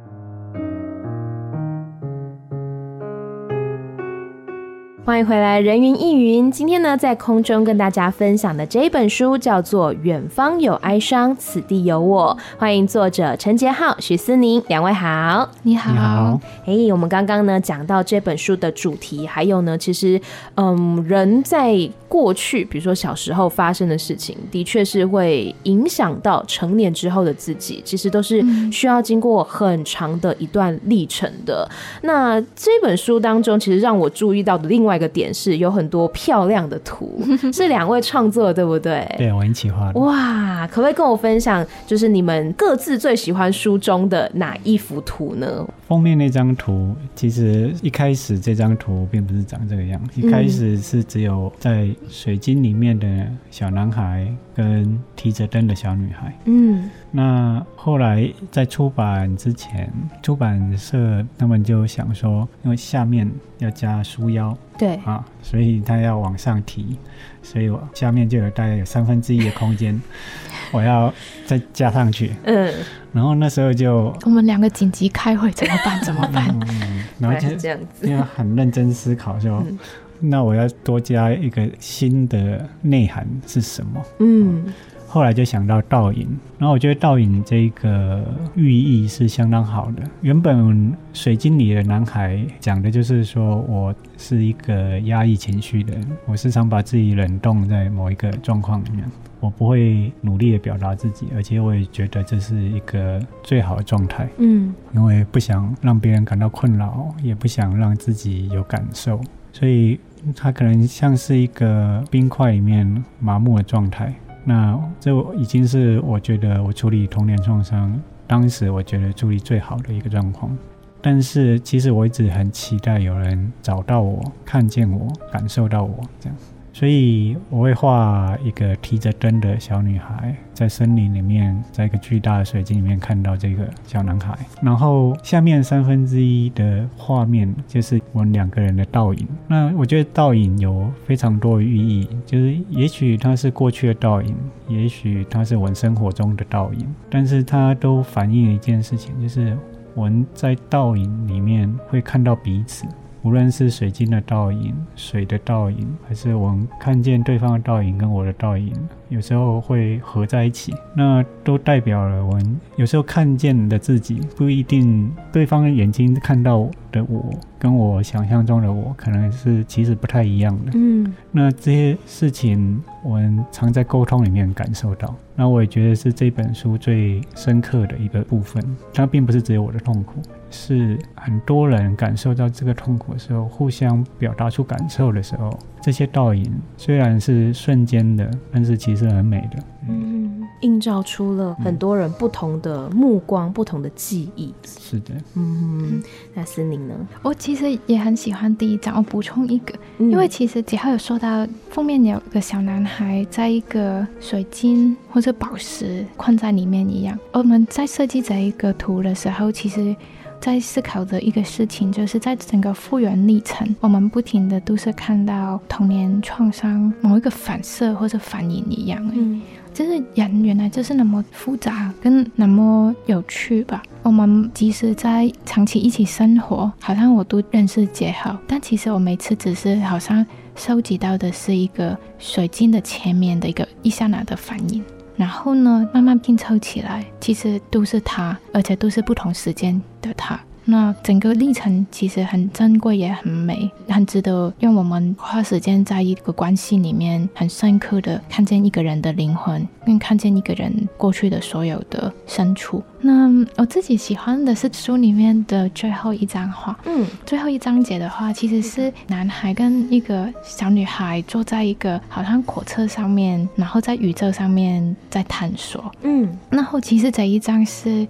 [5.07, 6.51] 欢迎回来，人云亦云。
[6.51, 12.37] 今天呢，在空中跟大家分享的这一本书叫做《远方有哀伤，此地有我》。
[12.59, 15.93] 欢迎作者陈杰浩、许思宁两位好，你好。
[15.93, 20.21] 哎好，我们刚刚呢讲到这本书的主题，还有呢，其实，
[20.57, 31.69] 嗯，人在过去，比如说小时候发生的事情，的确是会影响到成年之后的自己，其实都是需要经过很长的一段历程的。
[32.03, 34.97] 嗯、那这本书当中，其实让我注意到的另外。
[34.97, 37.21] 一个点是有很多漂亮的图，
[37.53, 39.07] 是两位创作的，对不对？
[39.19, 39.93] 对，我很喜欢。
[39.93, 45.69] 哇，可不可以跟我分享，就是你们各自最喜欢书中的哪一幅图呢？
[45.87, 53.07] 封面那张图，其实一开始这张图并不是长这个样，一开始是只有在水晶里面的
[53.51, 56.33] 小男孩跟提着灯的小女孩。
[56.45, 56.91] 嗯。
[57.11, 59.91] 那后来在出版之前，
[60.23, 66.97] 出版社他们就想说，因为下面要加书腰，对啊，所以他要往上提，
[67.43, 69.99] 所以我下面就有大概有三分之一的空间，
[70.73, 71.13] 我要
[71.47, 72.33] 再加上去。
[72.45, 72.71] 嗯，
[73.15, 76.01] 然后那时候就我们两个紧急开会，怎么办？
[76.03, 76.55] 怎么办？
[76.69, 79.79] 嗯，然后就 这样子，因为很认真思考就，嗯、
[80.21, 84.03] 那我要多加一个新的内涵是什么？
[84.21, 84.65] 嗯。
[85.09, 88.23] 后来就想到倒影，然后我觉得倒影这个
[88.57, 90.03] 寓意是相当好的。
[90.21, 99.09] 原本水晶里的男孩讲的就是说我是一个压抑情绪的人，我时常把自己冷冻在某一个状况里面，
[99.41, 104.29] 我不会努力的表达自己，而且我也觉得这是一个最好的状态。
[104.39, 109.21] 嗯，因为不想让别人感到困扰，也不想让自己有感受，
[109.53, 109.99] 所以。
[110.35, 120.57] 它可能像是一个冰块里面麻木的状态，那这已经是我觉得我处理童年创伤当时我觉得处理最好的一个状况。
[121.01, 126.37] 但是其实我一直很期待有人找到我、看见我、感受到我这样。
[126.77, 134.37] 所以我会画一个提着灯的小女孩，在森林里面，在一个巨大的水晶里面看到这个小男孩。
[134.61, 139.27] 然后下面三分之一的画面就是我们两个人的倒影。
[139.49, 144.37] 那我觉得倒影有非常多的寓意，就是也许它是过去的倒影，
[144.69, 149.57] 也许它是我们生活中的倒影，但是它都反映了一件事情，就是
[149.95, 152.85] 我们在倒影里面会看到彼此。
[153.23, 158.73] 无论是水晶的倒影、水的倒影，还是我们看见对方的倒影跟我的倒影，
[159.09, 170.73] 有时候会合在一起，那都代表了我们有时候看见的自己不一定对方的眼睛看到的我，跟我想象中的我，可能是其实不太一样的。
[170.75, 175.15] 嗯，那这些事情我们常在沟通里面感受到。
[175.39, 180.15] 那我也觉得是这本书最深刻的一个部分，它并不是只有我的痛苦。
[180.51, 189.63] 是很多人感受到这个痛苦的时候，互相表达出感受的时候，这些倒影虽然是瞬间的，但是其实很美的。
[189.89, 194.53] 嗯，映照出了很多人不同的目光、嗯、不同的记忆。
[194.65, 196.03] 是的，嗯，
[196.35, 196.95] 那思宁呢？
[197.23, 198.97] 我其实也很喜欢第一章。
[198.97, 207.17] 我补充一个，嗯、因为其实杰浩有说到封面有个小男孩在一个水晶或者宝石困在里面一样。
[207.31, 209.95] 我们在设计这一个图的时候，其实。
[210.41, 219.05] 在思考的一个事情，就是在整个复原历程，我们不停的都是看到童年创伤某一个反射或者反应一样。
[219.15, 219.43] 嗯，
[219.75, 223.83] 就是人原来就是那么复杂跟那么有趣吧。
[224.03, 230.25] 我们即使在长期一起生活，好像我都认识杰浩，但其实我每次只是好像
[230.55, 234.83] 收集到的是一个水晶的前面的一个一刹那的反应。
[235.17, 240.39] 然后呢，慢慢拼凑起来，其实都是他，而且都是不同时间的他。
[240.69, 252.83] 那整个历程其实很珍贵，也很美，很值得用我们花时间在一个关系里面，很深刻的看见一个人的灵魂，跟看见一个人过去的所有的深处。
[253.01, 268.05] 那我自己喜欢的是书里面的最后一张画，嗯，最后一章节的话，其实是男孩跟一个小女孩坐在一个好像火车上面，然后在宇宙上面在探索，嗯，然后其实这一张是。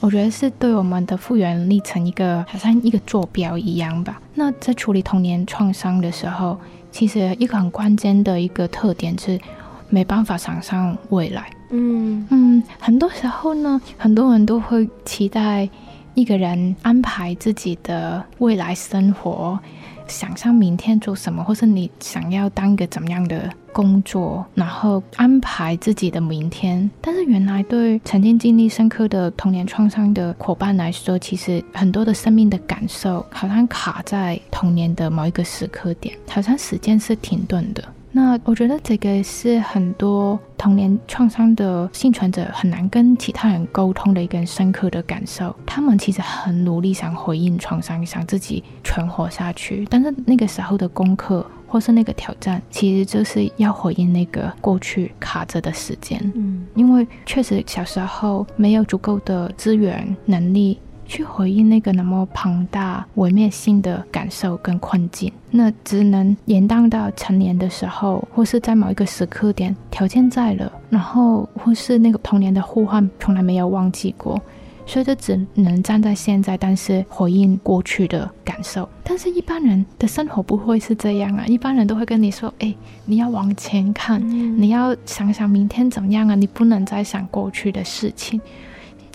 [0.00, 4.20] 我觉得是对我们的复原历程一个好像一个坐标一样吧。
[4.34, 6.58] 那在处理童年创伤的时候，
[6.92, 9.38] 其实一个很关键的一个特点是
[9.88, 11.50] 没办法想象未来。
[11.70, 15.68] 嗯嗯，很多时候呢，很多人都会期待
[16.14, 19.58] 一个人安排自己的未来生活。
[20.08, 26.88] 想象明天做什么，或是你想要当个怎么样的工作，然后安排自己的明天。
[27.00, 37.82] 但是原来对曾经经历深刻的童年创伤的伙伴来说，其实很多的生命的感受好像卡在童年的某一个时刻点，好像时间是停顿的。
[38.16, 45.54] 那我觉得这个是很多童年创伤的幸存者很难跟其他人沟通的一个深刻的感受。
[45.66, 56.18] 他们其实很努力想回应创伤，想自己存活下去，但是那个时候的功课或是那个挑战，其实就是要回应那个过去卡着的时间。
[56.34, 60.78] 嗯，因为确实小时候没有足够的资源能力。
[61.06, 74.40] 去回应那个那么庞大、毁灭性的感受跟困境，那只能延宕到成年的时候，或是在某一个时刻点，条件在了，然后或是那个童年的呼唤从来没有忘记过，
[74.84, 78.88] 所以就只能站在现在，但是回应过去的感受。
[79.04, 88.40] 但是一般人的生活不会是这样啊，一般人都会跟你说：“哎，你要往前看，嗯、你要想想明天怎么样啊，你不能再想过去的事情。”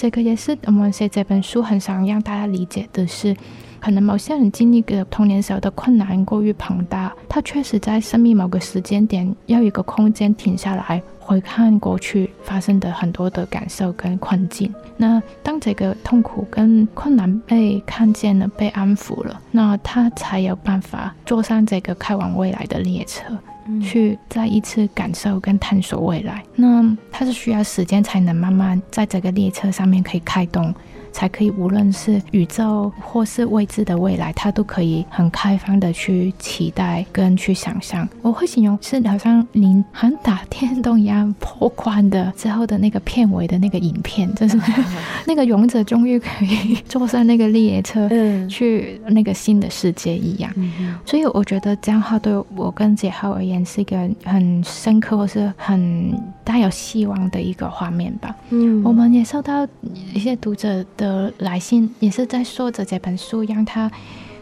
[0.01, 3.37] 这个也是我们写这本书很想让大家理解的是，
[3.79, 14.73] 可能某些人经历的童年时候的困难过于庞大，他确实在生命某个时间点要一个空间停下来，回看过去发生的很多的感受跟困境。
[14.97, 23.25] 那当这个痛苦跟困难被看见了、被安抚了，那他才有办法坐上这个开往未来的列车。
[23.81, 26.43] 去再一次感受跟探索未来。
[26.55, 30.73] 那它是需要时间才能慢慢在这个列车上面可以开动。
[31.11, 38.07] 才可以，无论是宇宙或是未知的未来，他都可以很开放的去期待跟去想象。
[38.21, 44.57] 我会形容是好像您好像打电动一样破关的之后的那个片尾的那个影片，就是
[45.25, 48.09] 那个勇者终于可以坐上那个列车，
[48.47, 50.51] 去那个新的世界一样。
[51.05, 58.35] 所以我觉得这样话对我跟杰浩而言是一个很深刻或是很带有希望的一个画面吧。
[58.49, 59.67] 嗯，我们也收到
[60.13, 63.91] 一些读者的来信，也是在说着这本书，让他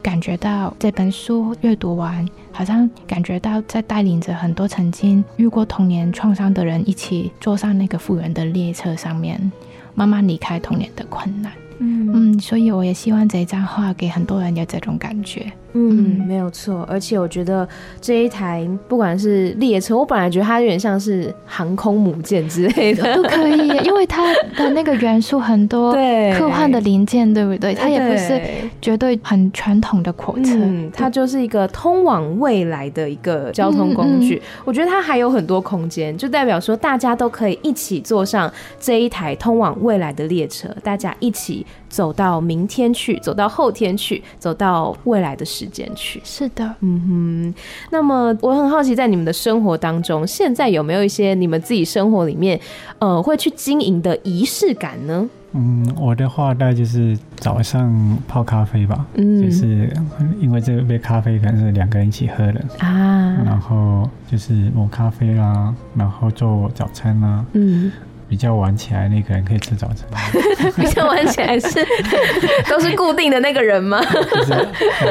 [0.01, 9.49] 感觉到这本书阅读完，好像感觉到在带领着很多曾经遇过童年创伤的人，一起坐上那个复原的列车上面，
[9.95, 11.53] 慢慢离开童年的困难。
[11.77, 15.49] 嗯嗯，所以我也希望这一张画给很多人有这种感觉。
[15.73, 16.85] 嗯，没有错。
[16.89, 17.67] 而且我觉得
[18.01, 27.73] 这一台不管是列车，我本来觉得它有点像是航空母舰之类的，都可以，因为它的那个元素很多，对，科幻的零件，对不对？
[27.73, 28.41] 它也不是
[28.81, 34.35] 绝对很传统的火车，嗯，它就是一个通往未来的一个交通工具。
[34.35, 46.21] 嗯嗯，我觉得它还有很多空间，就代表说大家都可以一起坐上这一台通往未来的列车，大家一起走到明天去，走到后天去，走到未来的时间去。
[46.23, 47.53] 是的，嗯哼。
[47.91, 52.59] 那么我很好奇，在你们的生活当中，现在有没有一些你们自己生活里面，
[52.99, 55.27] 呃，会去经营的仪式感呢？
[55.53, 57.91] 嗯，我的话大概就是早上
[58.27, 59.91] 泡咖啡吧，嗯，就是
[60.39, 67.91] 因为这杯咖啡可能是两个人一起喝的啊，然后就是抹咖啡啦，然后做早餐啦，嗯。
[68.29, 70.07] 比较晚起来那个人可以吃早餐。
[70.77, 71.85] 比较晚起来是
[72.69, 73.99] 都是固定的那个人吗？
[74.03, 74.53] 就是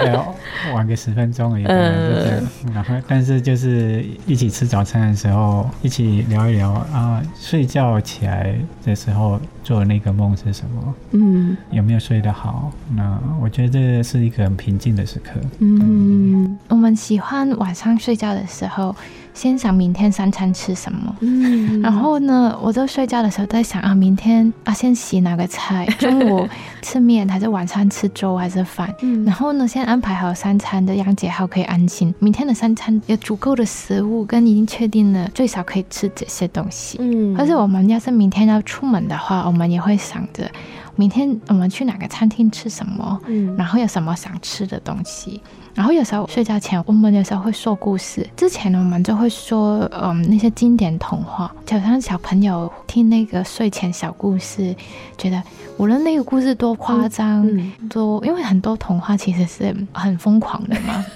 [0.06, 0.34] 要
[0.72, 1.64] 晚个十分钟而已。
[1.64, 2.46] 嗯。
[2.72, 8.54] 然后，但是就是一起吃早餐的时候，一起聊一聊啊，睡觉起来
[8.84, 10.94] 的时候做的那个梦是什么？
[11.12, 11.56] 嗯。
[11.72, 12.70] 有没有睡得好？
[12.94, 15.40] 那我觉得这是一个很平静的时刻。
[15.58, 16.56] 嗯。
[16.68, 18.94] 我们喜欢晚上睡觉的时候。
[19.38, 26.48] 先想明天三餐吃什么，嗯，然后呢，我在睡觉的时候在想啊，明天啊，先洗哪个菜， 中午
[26.82, 40.50] 吃面还是晚餐吃粥还是饭，嗯，然后呢，先安排好三餐的样节号可以安心，明天的三餐有足够的食物，跟已经确定了最少可以吃这些东西，嗯，而且我们要是明天要出门的话，我们也会想着
[40.96, 45.40] 明天我们去哪个餐厅吃什么，嗯，然后有什么想吃的东西。
[45.78, 48.28] 然后有时候睡觉前，我们有时候会说故事。
[48.36, 54.74] 之前呢，我们就会说，嗯，那些经典童话，就像小朋友听那个睡前小故事，
[55.16, 55.40] 觉得
[55.76, 61.06] 无论那个故事多夸张，嗯嗯、多，因为很多童话其实是很疯狂的嘛。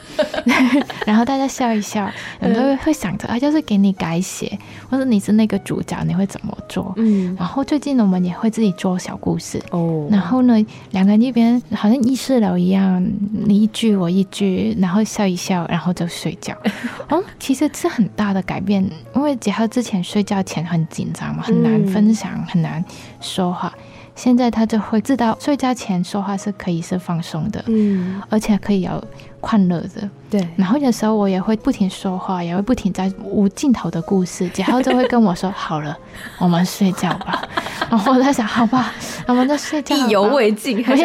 [1.06, 2.10] 然后大家笑一笑，
[2.40, 4.58] 有时候会想着啊，就是给你改写，
[4.90, 6.92] 或者你是那个主角，你会怎么做？
[6.96, 7.34] 嗯。
[7.38, 10.06] 然后最近呢，我们也会自己做小故事哦。
[10.10, 10.54] 然后呢，
[10.90, 14.76] 两个人一边好像意识流一样，你一句我一句。
[14.80, 16.56] 然后笑一笑，然后就睡觉。
[17.08, 18.84] 哦，其实是很大的改变，
[19.14, 22.84] 因为杰浩之前睡觉前很紧张嘛，很难分享，嗯、很难
[23.20, 23.72] 说话。
[24.14, 29.02] 现在他就会知道睡觉前说话是可以是放松的，嗯，而且可以有
[29.42, 30.08] 快乐的。
[30.30, 35.94] 对，然后有时候我也会不停说话，也会不停在无尽头的故事，然后就会跟我说：“好了，
[36.40, 37.46] 我们睡觉吧。”
[37.90, 38.94] 然后我在想：“好吧，
[39.26, 41.02] 我们就睡觉。”意犹未尽，还是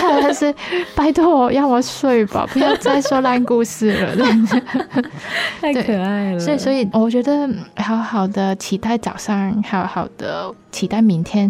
[0.00, 0.52] 他还是
[0.96, 4.16] 拜托我让我睡吧，不要再说烂故事了。
[5.60, 6.40] 太可爱了。
[6.40, 11.48] 所以，所以我觉得好好的期待早上，好好的期待明天。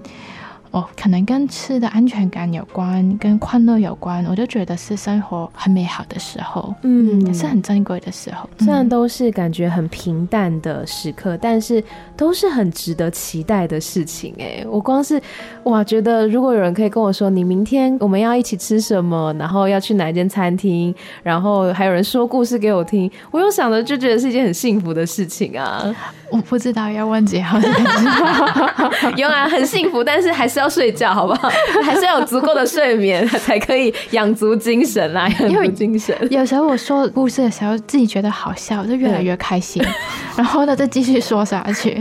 [0.71, 8.49] 哦，可能跟吃的安全感有关，跟快乐有关，我就觉得是生活很美好的时候，嗯，也是很珍贵的时候。
[8.59, 11.83] 虽然都是感觉很平淡的时刻，嗯、但是
[12.17, 14.35] 都是很值得期待的事情。
[14.39, 15.21] 哎，我光是
[15.65, 25.85] 哇，觉得如果有人可以跟我说，你明天我们要一起吃什么，然后要去哪一间餐厅，然后还有人说故事给我听，我又想着就觉得是一件很幸福的事情啊。
[26.31, 27.59] 我不知道要问几号，
[29.17, 31.49] 有啊，很幸福，但是还是要睡觉，好不好？
[31.85, 36.17] 还是要有足够的睡眠， 才可以养足精神啊，养足精神。
[36.31, 39.83] 有时候我说故事的时候，自己觉得好笑，就越来越开心，
[40.37, 41.97] 然后呢，再继续说下去，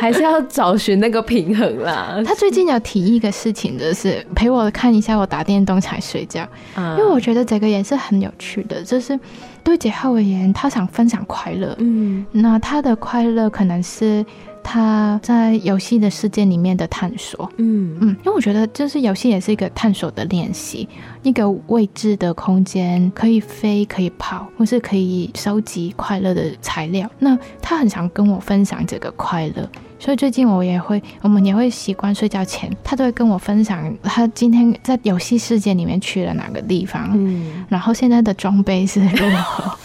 [0.00, 2.22] 还是要找寻那个平衡啦。
[2.24, 6.46] 他最近有提一个事情，就是陪我看一下我打电动才睡觉，
[6.76, 9.18] 因为我觉得这个也是很有趣的，就是。
[9.64, 11.72] 对杰浩而言，他想分享快乐。
[11.78, 14.26] 嗯，那他的快乐可能是
[14.62, 17.50] 他在游戏的世界里面的探索。
[17.56, 20.88] 嗯嗯，因为我觉得就是游戏也是一个探索的练习，
[21.22, 27.10] 一个未知的空间，可以飞，可以跑，或是可以收集快乐的材料。
[27.18, 29.68] 那他很想跟我分享这个快乐。
[29.98, 39.78] 所以最近我也会，我们也会习惯睡觉前，他都会跟我分享他今天在游戏世界里面去了哪个地方，嗯，然后现在的装备是如何，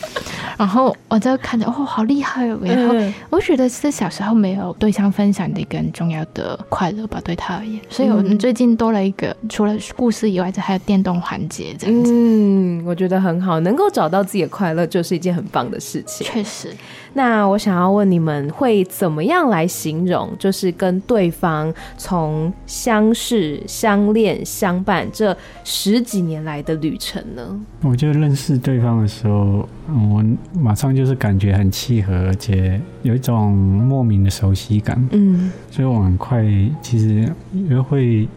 [0.57, 2.95] 然后我就看着哦，好厉害哦，然后
[3.29, 7.79] 我觉得是小时候没有对象分享的一个很重要的快乐吧，对他而言。
[7.89, 12.11] 所以我们最近多了一个，除了故事以外，这还有电动环节这样子。
[12.13, 16.25] 嗯，我觉得很好，能够找到自己的快乐就是一件很棒的事情。
[16.25, 16.73] 确实。
[17.13, 27.59] 那我想要问你们，会怎么样来形容，就是跟对方从相识、相恋、相伴这十几年来的旅程呢？
[27.81, 29.67] 我觉得认识对方的时候，
[30.11, 30.23] 我
[30.53, 35.07] 马上就是感觉很契合，而且有一种莫名的熟悉感。
[35.11, 36.43] 嗯，所以我很快
[36.81, 37.31] 其实
[37.67, 38.27] 约会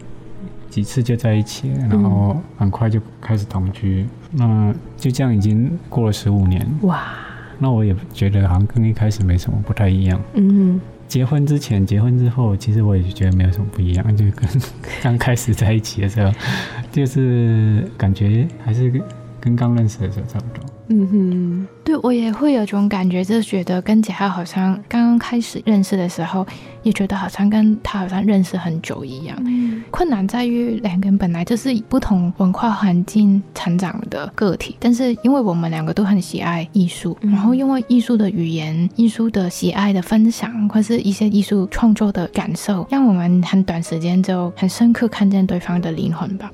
[0.69, 4.05] 几次就在一起，然后很快就开始同居。
[4.31, 6.65] 那就这样已经过了十五年。
[6.83, 7.03] 哇！
[7.59, 10.19] 那我也觉得好像跟一开始没什么不太一样。
[10.33, 14.49] 嗯，结婚之前、结婚之后，其实我也觉得没有什么不一样，就跟
[15.03, 16.31] 刚开始在一起的时候，
[16.91, 18.91] 就是感觉还是
[19.39, 20.65] 跟刚认识的时候差不多。
[20.87, 26.45] 嗯哼，对，我也会有种感觉，就是觉得跟杰浩好像刚刚开始认识的时候，
[26.83, 29.37] 也觉得好像跟他好像认识很久一样。
[29.45, 46.51] 嗯，困难在于两个人本来就是以不同文化环境成长的个体，但是因为我们两个都很喜爱艺术，然后因为艺术的语言、艺术的喜爱的分享，或是一些艺术创作的感受，让我们很短时间就很深刻看见对方的灵魂吧。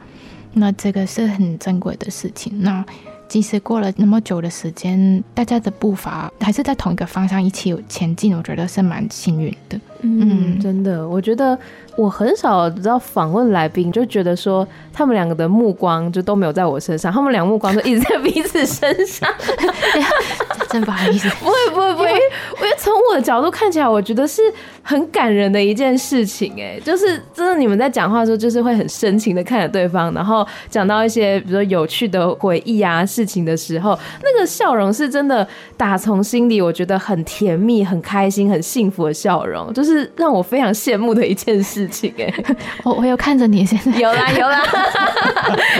[0.54, 2.54] 那这个是很珍贵的事情。
[2.62, 2.86] 那。
[3.28, 9.80] 即使过了那么久的时间，大家的步伐还是在同一个方向一起前进，我觉得是蛮幸运的。
[10.02, 11.58] 嗯，嗯，真的，我觉得
[11.96, 19.30] 我很少知道访问来宾就觉得说他们两个的目光就都没有在我身上，他们两个目光都一直在彼此身上。
[20.70, 24.42] 真不好意思，不会不会不会，因为从我的角度看起来，我觉得是
[24.82, 26.54] 很感人的一件事情。
[26.58, 39.87] 哎，就是真的，你们在讲话的时候，就是会很深情的看着对方，然后讲到一些比如说有趣的回忆啊事情的时候，那个笑容是真的打从心里，我觉得很甜蜜、很开心、很幸福的笑容，就是。
[39.92, 42.34] 是让我非常羡慕的一件事情哎，
[42.84, 44.00] 我我有看着你现在。
[44.00, 44.64] 有啦有啦。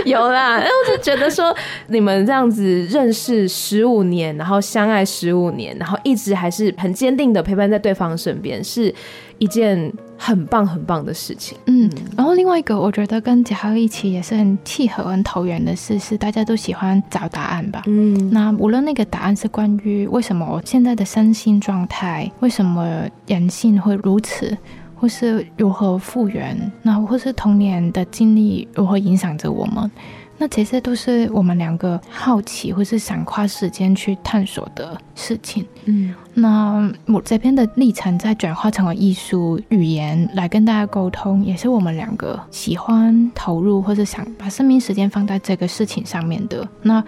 [0.06, 1.56] 有啦， 哎，我就觉得说
[1.88, 8.94] 你们这样子认识十五年，然后相爱十五年，然后一直还是很坚定的陪伴在对方身边，是
[9.40, 11.58] 一件很棒很棒的事情。
[11.66, 17.84] 嗯，然后另外一个我觉得跟杰浩一起也是很契合、很投缘的事，是大家都喜欢找答案吧。
[17.88, 24.58] 嗯，那无论那个答案是关于为什么我现在的身心状态，为什么人性会如此，
[24.96, 29.90] 或是如何复原，那或是童年的经历如何影响着我们。
[30.38, 35.66] 那这些都是我们两个好奇或是想花时间去探索的事情。
[35.86, 46.68] 嗯，那我这边的历程在转化成为艺术语言来跟大家沟通，也是我们两个喜欢投入或是想把生命时间放在这个事情上面的。
[46.82, 47.04] 那。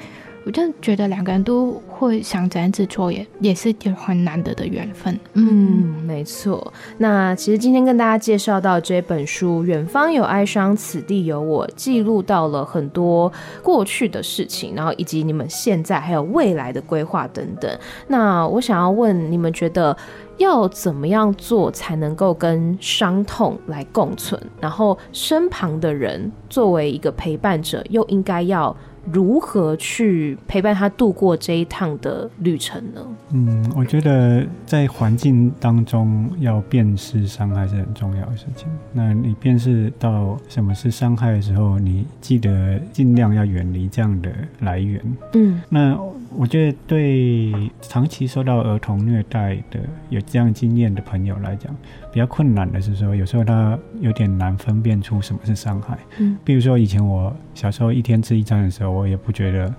[0.50, 5.16] 我就觉得两个人都会想这样子做，也也是有很难得的缘分。
[5.34, 6.74] 嗯，没错。
[6.97, 13.32] 那其实今天跟大家介绍到这本书《远方有哀伤，此地有我》，记录到了很多
[13.62, 17.70] 过去的事情，然后以及你们现在还有未来的规划等等。
[18.08, 19.95] 那我想要问你们，觉得
[20.38, 24.41] 要怎么样做才能够跟伤痛来共存？
[24.60, 28.76] 然后身旁的人作为一个陪伴者，又应该要？
[29.12, 33.05] 如何去陪伴他度过这一趟的旅程呢？
[33.32, 38.68] 嗯，我觉得在环境当中要辨识伤害是很重要的事情。
[38.93, 45.01] 那你辨识到什么是伤害的时候，你记得尽量要远离这样的来源。
[45.34, 45.97] 嗯，那
[46.36, 47.51] 我觉得对
[47.82, 49.80] 长期受到儿童虐待的
[50.10, 51.76] 有这样经验的朋友来讲，
[52.12, 55.97] 比较困难的是说，有时候他有点难分辨出什么是伤害。
[56.18, 59.74] 嗯，比如说以前我小时候一天吃一餐的时候，我也不觉得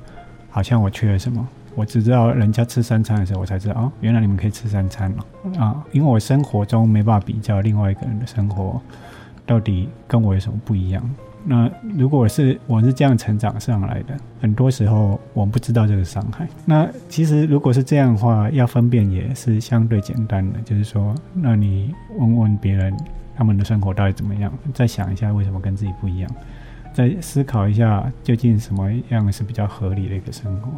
[0.48, 5.84] 好像我缺了什么，我只知道人家吃三餐的时候，我才知道哦，原来你们可以吃三餐了啊！
[5.92, 8.80] 因为我生活中没办法比较另外一个人的生活
[9.44, 11.02] 到底跟我有什么不一样。
[11.44, 16.46] 那如果是我是这样成长上来的，很多时候我们不知道这个伤害。
[16.64, 22.94] 那其实如果是这样的话，要分辨也是相对简单的，就是说，那你问问别人
[23.36, 26.30] 他们的生活到底怎么样，再想一下为什么跟自己不一样，
[26.92, 30.70] 再思考一下究竟什么样是比较合理的一个生活。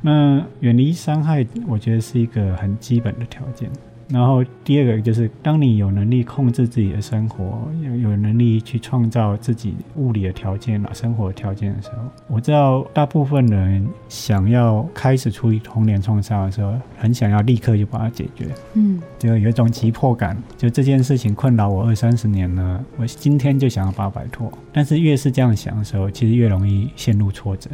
[0.00, 3.70] 那远离伤害，我觉得是一个很基本的条件。
[4.12, 24.52] 然后第二个就是，当你有能力控制自己的生活，有有能力去创造自己物理的条件啊，生活条件的时候，我知道大部分人想要开始处理童年创伤的时候，很想要立刻就把它解决，嗯，就有一种急迫感，就这件事情困扰我二三十年了，我今天就想要把它摆脱。
[24.72, 27.70] 但是越是这样想的时候，其实越容易陷入挫折。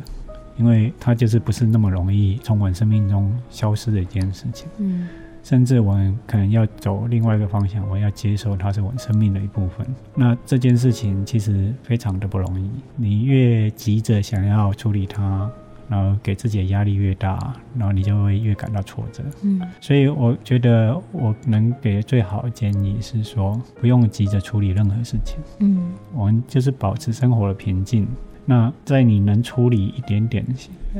[0.57, 5.07] 因为它就是不是那么容易从我生命中消失的一件事情，嗯，
[5.43, 9.87] 甚至我们可能要走另外一个方向，我要接受它是我们生命的一部分。
[10.15, 15.51] 那这件事情其实非常的不容易，你越急着想要处理它，
[15.89, 17.39] 然后给自己的压力越大，
[17.77, 19.61] 然后你就会越感到挫折，嗯。
[19.81, 28.07] 所以我觉得我能给的最好的建议是说，不用急着处理任何事情，嗯，我们就是保持生活的平静。
[28.45, 30.43] 那在你能处理一点点，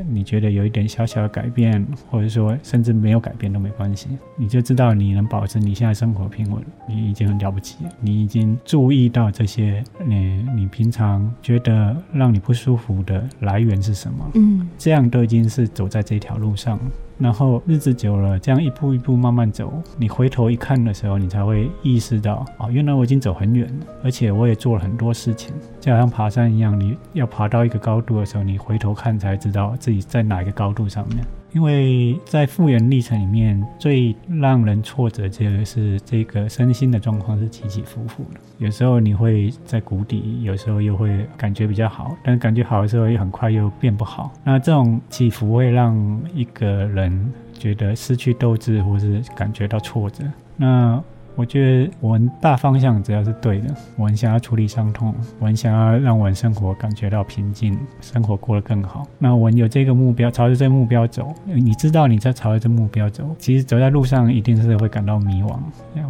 [0.07, 7.91] 你觉得有一点小小的改变，或者说甚至没有改变都没关系，你就知道你能保持你现在生活平稳，你已经很了不起了。
[7.99, 14.29] 你已经注意到这些，你你平常觉得让你不舒服的来源是什么？
[14.35, 16.79] 嗯，这样都已经是走在这条路上。
[17.19, 31.17] 然后日子久了，这样一步一步慢慢走，你回头一看的时候，你才会意识到，哦，原来我已经走很远了，而且我也做了很多事情，就好像爬山一样，你要爬到一个高度的时候，你回头看才知道自己在哪一个高度上面。
[31.51, 38.39] 因为在复原历程里面，最让人挫折的是这个身心的状况是起起伏伏的。
[38.57, 44.31] 有时候你会在谷底，有时候又会感觉比较好，但感觉好的时候又很快又变不好。
[44.43, 50.23] 那这种起伏会让一个人觉得失去斗志，或是感觉到挫折。
[50.55, 51.01] 那
[51.35, 59.07] 我觉得我们大方向只要是对的，我很想要处理伤痛，我很想要让我们生活感觉到平静，生活过得更好。
[59.17, 61.33] 那我们有这个目标，朝着这个目标走。
[61.45, 65.57] 你知道你在朝着这个目标走，其实走在路上一定是会感到迷惘。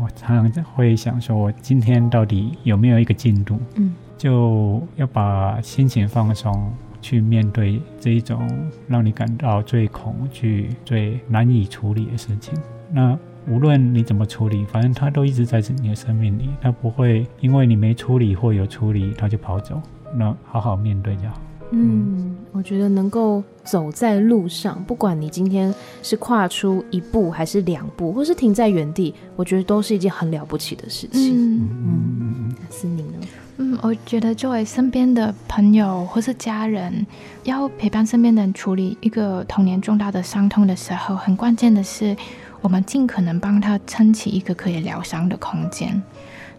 [0.02, 3.60] 我常常会想说，我今天到底有没有一个进度？
[3.76, 8.42] 嗯，就要把心情放松，去面对这一种
[8.88, 12.58] 让你感到最恐惧、最难以处理的事情。
[12.92, 13.16] 那。
[13.50, 19.82] 无论你怎么处理，反正他都一直在你的生命里，他不会因为你没处理或有处理，他就跑走。
[20.16, 21.42] 那好好面对就好。
[21.72, 25.74] 嗯，嗯，我觉得能够走在路上，不管你今天
[26.04, 31.32] 是跨出一步还是两步，或是停在原地，我觉得都是一件很了不起的事情。
[31.34, 33.28] 嗯嗯嗯，是你呢？
[33.58, 37.06] 嗯，我觉得作为身边的朋友或是家人，
[37.44, 42.16] 要陪伴身边的人处理一个童年重大的伤痛的时候，很关键的是。
[42.62, 46.02] 我们尽可能帮他撑起一个可以疗伤的空间。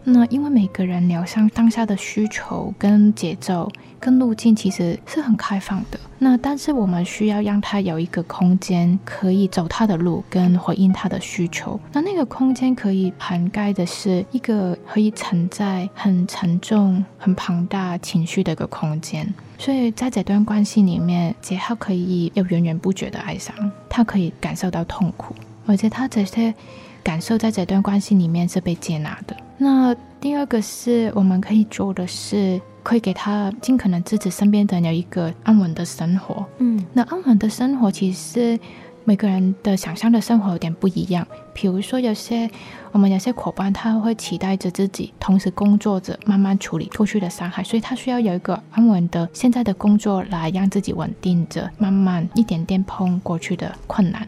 [0.03, 5.99] 那因为每个人疗伤当下的需求、跟节奏、跟路径其实是很开放的。
[6.17, 11.79] 那但是我们需要让他有一个空间，可以走他的路，跟回应他的需求。
[11.93, 19.31] 那那个空间可以涵盖的是一个可以承载很沉重、很庞大情绪的一个空间。
[19.59, 23.53] 所以在这段关系里面，杰浩可以有源源不绝的哀伤，
[23.87, 25.35] 他可以感受到痛苦。
[25.71, 26.53] 而且他这些
[27.01, 29.35] 感受在这段关系里面是被接纳的。
[29.57, 36.45] 那第二个是我们可以做的是，可以给他尽可能支持身边的人有一个安稳的生活。
[36.57, 38.59] 嗯，那安稳的生活其实
[39.03, 41.25] 每个人的想象的生活有点不一样。
[41.53, 42.49] 比如说，有些
[42.91, 54.27] 我们有些伙伴他会期待着自己同时工作着，慢慢处理过去的伤害，所以他需要有一个安稳的现在的工作来让自己稳定着，慢慢一点点碰过去的困难。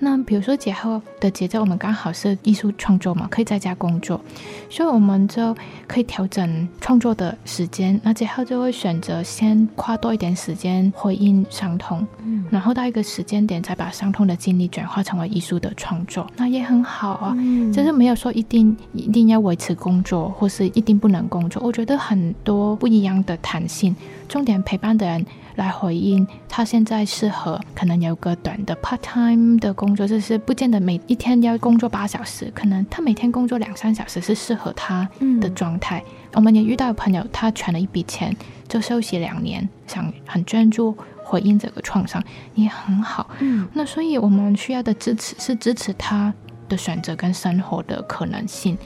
[0.00, 4.20] 那比如说节后的节奏，我们刚好是艺术创作嘛，可以在家工作，
[4.70, 5.54] 所以我们就
[5.86, 8.00] 可以调整创作的时间。
[8.04, 17.34] 那节后就会选择先花多一点时间回应伤痛，嗯，然后到一个时间点再把伤痛的经历转化成为艺术的创作，那也很好啊。
[17.36, 21.62] 嗯，就是没有说一定一定要维持工作，或是一定不能工作。
[21.64, 23.94] 我觉得很多不一样的弹性，
[24.28, 25.26] 重点陪伴的人。
[25.58, 35.08] 来回应他现在适合，可能有个短的 part time 的工作，就是不见得每一天要工作八小时，可能他每天工作两三小时是适合他
[35.40, 35.98] 的状态。
[36.06, 38.34] 嗯、我们也遇到朋友，他存了一笔钱，
[38.68, 42.22] 就休息两年，想很专注回应这个创伤，
[42.54, 43.28] 也很好。
[43.40, 46.32] 嗯，那所以我们需要的支持是支持他
[46.68, 48.78] 的选择跟生活的可能性。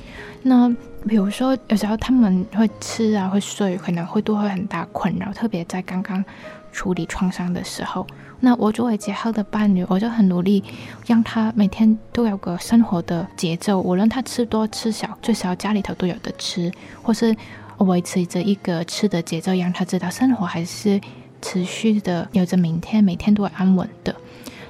[0.43, 0.75] 那
[1.07, 6.25] 比如说，有时候他们会吃啊，会睡，可能会都会很大困扰，特别在刚刚。
[6.73, 8.07] 处理创伤的时候，
[8.41, 10.65] 那我作为杰浩的伴侣，我就很努力
[11.07, 17.37] 让他每天都有个生活的节奏，无论他吃多吃少，最少家里头都有的吃，或是
[17.79, 21.01] 维持着一个吃的节奏，让他知道生活还是
[21.41, 24.15] 持续的有着明天，每天都会安稳的。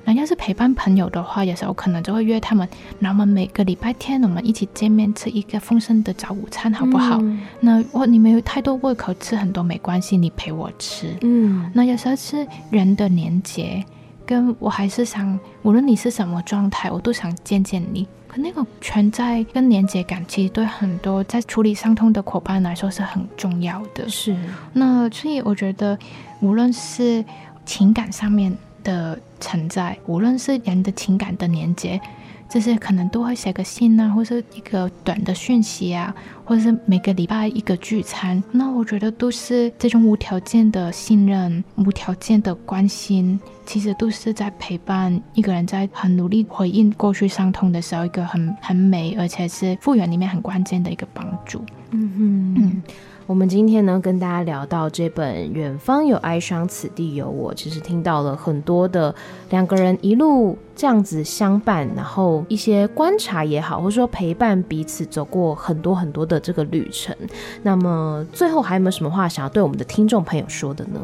[0.05, 7.19] 那要是陪伴朋友的话，有时候可能就会约他们，那我们每个礼拜天我们一起见面吃一个丰盛的早午餐，好不好？
[7.21, 11.17] 嗯、那我你没有太多胃口，吃很多没关系，你陪我吃。
[11.21, 13.85] 嗯，那有时候是人的连结，
[14.27, 18.07] 跟我还是想，无论你是什么状态，我都想见见你。
[18.27, 24.09] 可那个存在跟连结感，其实对很多在处理伤痛的伙伴来说是很重要的。
[24.09, 24.35] 是，
[24.73, 25.99] 那所以我觉得，
[26.41, 27.23] 无论是
[27.67, 32.01] 情感上面的存在，无论是人的情感的连接，
[32.49, 36.15] 这些可能都会写个信啊，或是一个短的讯息啊，
[36.45, 38.43] 或者是每个礼拜一个聚餐。
[38.51, 51.65] 那我觉得都是这种无条件的信任、无条件的关心，其实都是在陪伴一个人在很努力回应过去伤痛的时候，一个很很美，而且是复原里面很关键的一个帮助。
[51.91, 52.83] 嗯哼嗯。
[53.27, 59.15] 我们今天呢，跟大家聊到这本《远方有哀伤，此地有我》，其实听到了很多的
[59.51, 67.17] 两个人一路这样子相伴，然后一些观察也好，或者说陪伴彼此走过很多很多的这个旅程。
[67.63, 71.01] 那么最后还有没有什么话想要对我们的听众朋友说的呢？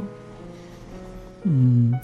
[1.45, 1.95] 嗯，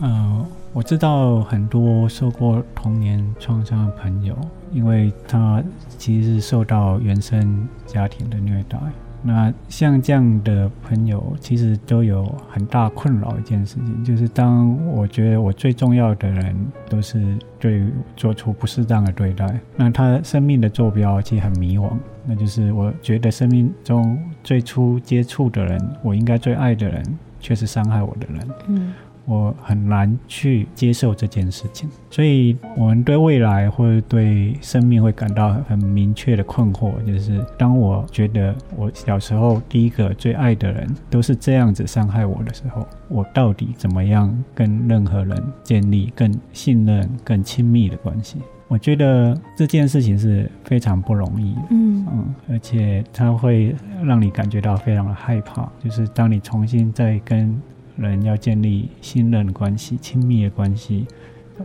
[0.00, 4.36] 呃，我知道很多受过童年创伤的朋友，
[4.76, 5.62] 因为他
[5.96, 8.78] 其实是受到原生家庭的虐待。
[9.22, 16.54] 那像这样的朋友，其实都有很大困扰一件事情，就是当我觉得我最重要的人
[16.90, 21.90] 都是对做出不适当的对待，那他生命的坐标其实很迷惘。
[22.26, 27.02] 那就是我觉得生命中最初接触的人，我应该最爱的人，
[27.40, 28.48] 却是伤害我的人。
[28.68, 28.92] 嗯。
[29.26, 48.38] 我很难去接受这件事情，所以我们对未来或者对生命会感到很明确的困惑，就是当我觉得我小时候第一个最爱的人都是这样子伤害我的时候，我到底怎么样跟任何人建立更信任、更亲密的关系？
[48.68, 51.54] 我觉得这件事情是非常不容易。
[51.54, 52.06] 的，嗯。
[52.12, 53.74] 嗯，而且它会
[54.04, 57.60] 让你感觉到非常的害怕，就是当你重新再跟
[57.96, 61.06] 人要建立信任关系、亲密的关系，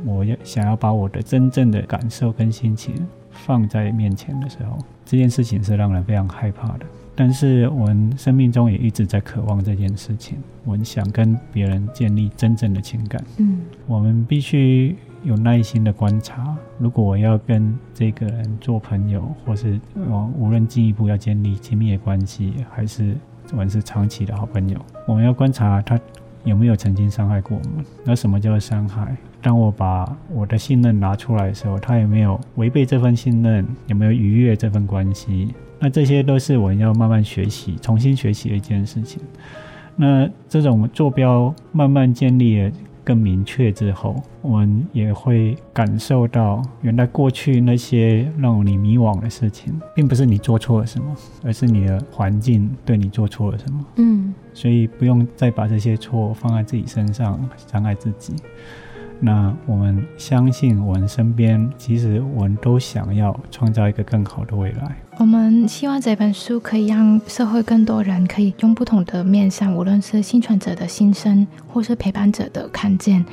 [0.06, 2.96] 我要想要把我的真正的感受跟心情
[3.30, 6.86] 放在面前的时候，这件事情是让人非常害怕的。
[7.14, 13.22] 但是我们生命中也一直在渴望这件事情，我们想跟别人建立真正的情感。
[13.38, 16.56] 嗯，我们必须有耐心的观察。
[16.80, 19.80] 如果我要跟这个人做朋友，或是
[20.10, 23.16] 我无论进一步要建立亲密的关系，还是
[23.52, 26.00] 我们是长期的好朋友，我们要观察他。
[26.44, 27.86] 有没有曾经伤害过我们？
[28.04, 29.16] 那什么叫伤害？
[29.42, 33.66] 当我把我的信任拿出来的时候，他有没有违背这份信任？
[33.88, 35.54] 有没有逾越这份关系？
[35.80, 39.22] 那这些都是我们要慢慢学习、重新学习的一件事情。
[39.96, 42.72] 那这种坐标慢慢建立了。
[43.04, 53.86] 更明确之后，我们也会感受到，原来过去那些让你迷惘的事情，并不是你做错了什么，而是你的环境对你做错了什么。
[53.96, 57.39] 嗯，所以不用再把这些错放在自己身上，
[57.72, 58.34] 伤害自己。
[59.24, 64.95] 那我们相信，我们身边其实我们都想要创造一个更好的未来。
[65.18, 73.24] 我们希望这本书可以让社会更多人可以用不同的面向，无论是幸存者的心声，或是陪伴者的看见，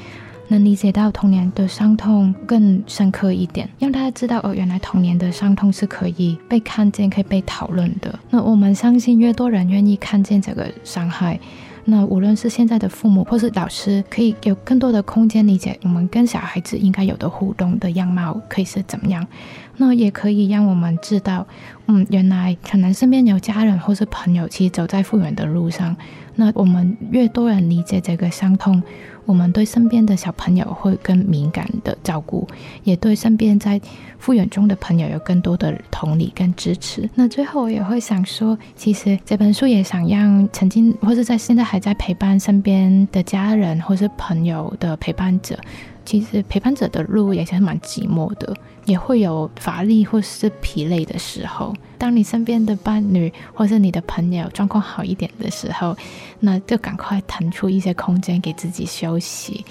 [0.48, 8.18] 能理解到童年的伤痛更深刻一点，让大家知道哦，原来童年的伤痛是可以被看见、可以被讨论的。
[8.30, 11.38] 那我们相信，越多人愿意看见这个伤害。
[11.84, 19.26] 那无论是现在的父母或是老师，可以有更多的空间理解我们跟小孩子应该有的互动的样貌可以是怎么样。
[19.78, 21.46] 那也可以让我们知道，
[21.86, 25.96] 嗯，原来可能身边有家人或是朋友，其实走在复原的路上。
[26.34, 28.82] 那我们越多人理解这个伤痛，
[29.28, 32.48] 我们对身边的小朋友会更敏感的照顾，
[32.82, 33.78] 也对身边在
[34.18, 37.06] 复原中的朋友有更多的同理跟支持。
[37.14, 45.58] 那最后我也会想说，其实这本书也想让曾经或是在现在还在陪伴身边的家人或是朋友的陪伴者。
[46.06, 48.56] 其实陪伴者的路也是蛮寂寞的，
[48.86, 51.74] 也会有乏力或是疲累的时候。
[51.98, 55.96] 当你身边的伴侣或是你的朋友状况好一点的时候，
[56.40, 59.64] 那就赶快腾出一些空间给自己休息。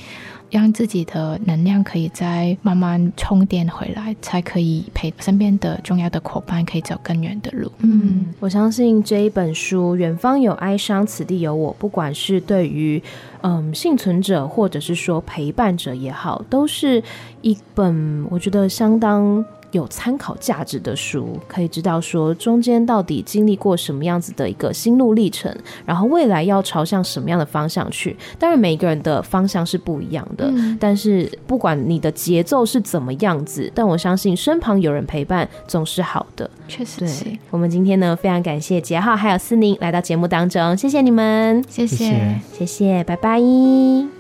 [0.50, 7.70] 让自己的能量可以再慢慢充电回来，才可以陪身边的重要的伙伴，可以走更远的路。
[7.80, 13.04] 嗯，我相信这一本书《远方有哀伤，此地有我》，不管是对于
[13.42, 17.04] 嗯幸存者，或者是说陪伴者也好，都是
[17.42, 25.54] 一本我觉得相当有参考价值的书，可以知道说中间到底经历过什么样子的一个心路历程，
[25.86, 28.16] 然后未来要朝向什么样的方向去。
[28.40, 36.50] 当然，每一个人的方向是不一样的，嗯、但是不管你的节奏是怎么样子，但我相信身旁有人陪伴总是好的。
[36.68, 37.24] 确实是。
[37.26, 44.17] 对，我们今天呢，非常感谢杰浩还有思宁来到节目当中，谢谢你们，谢谢，谢谢，拜拜。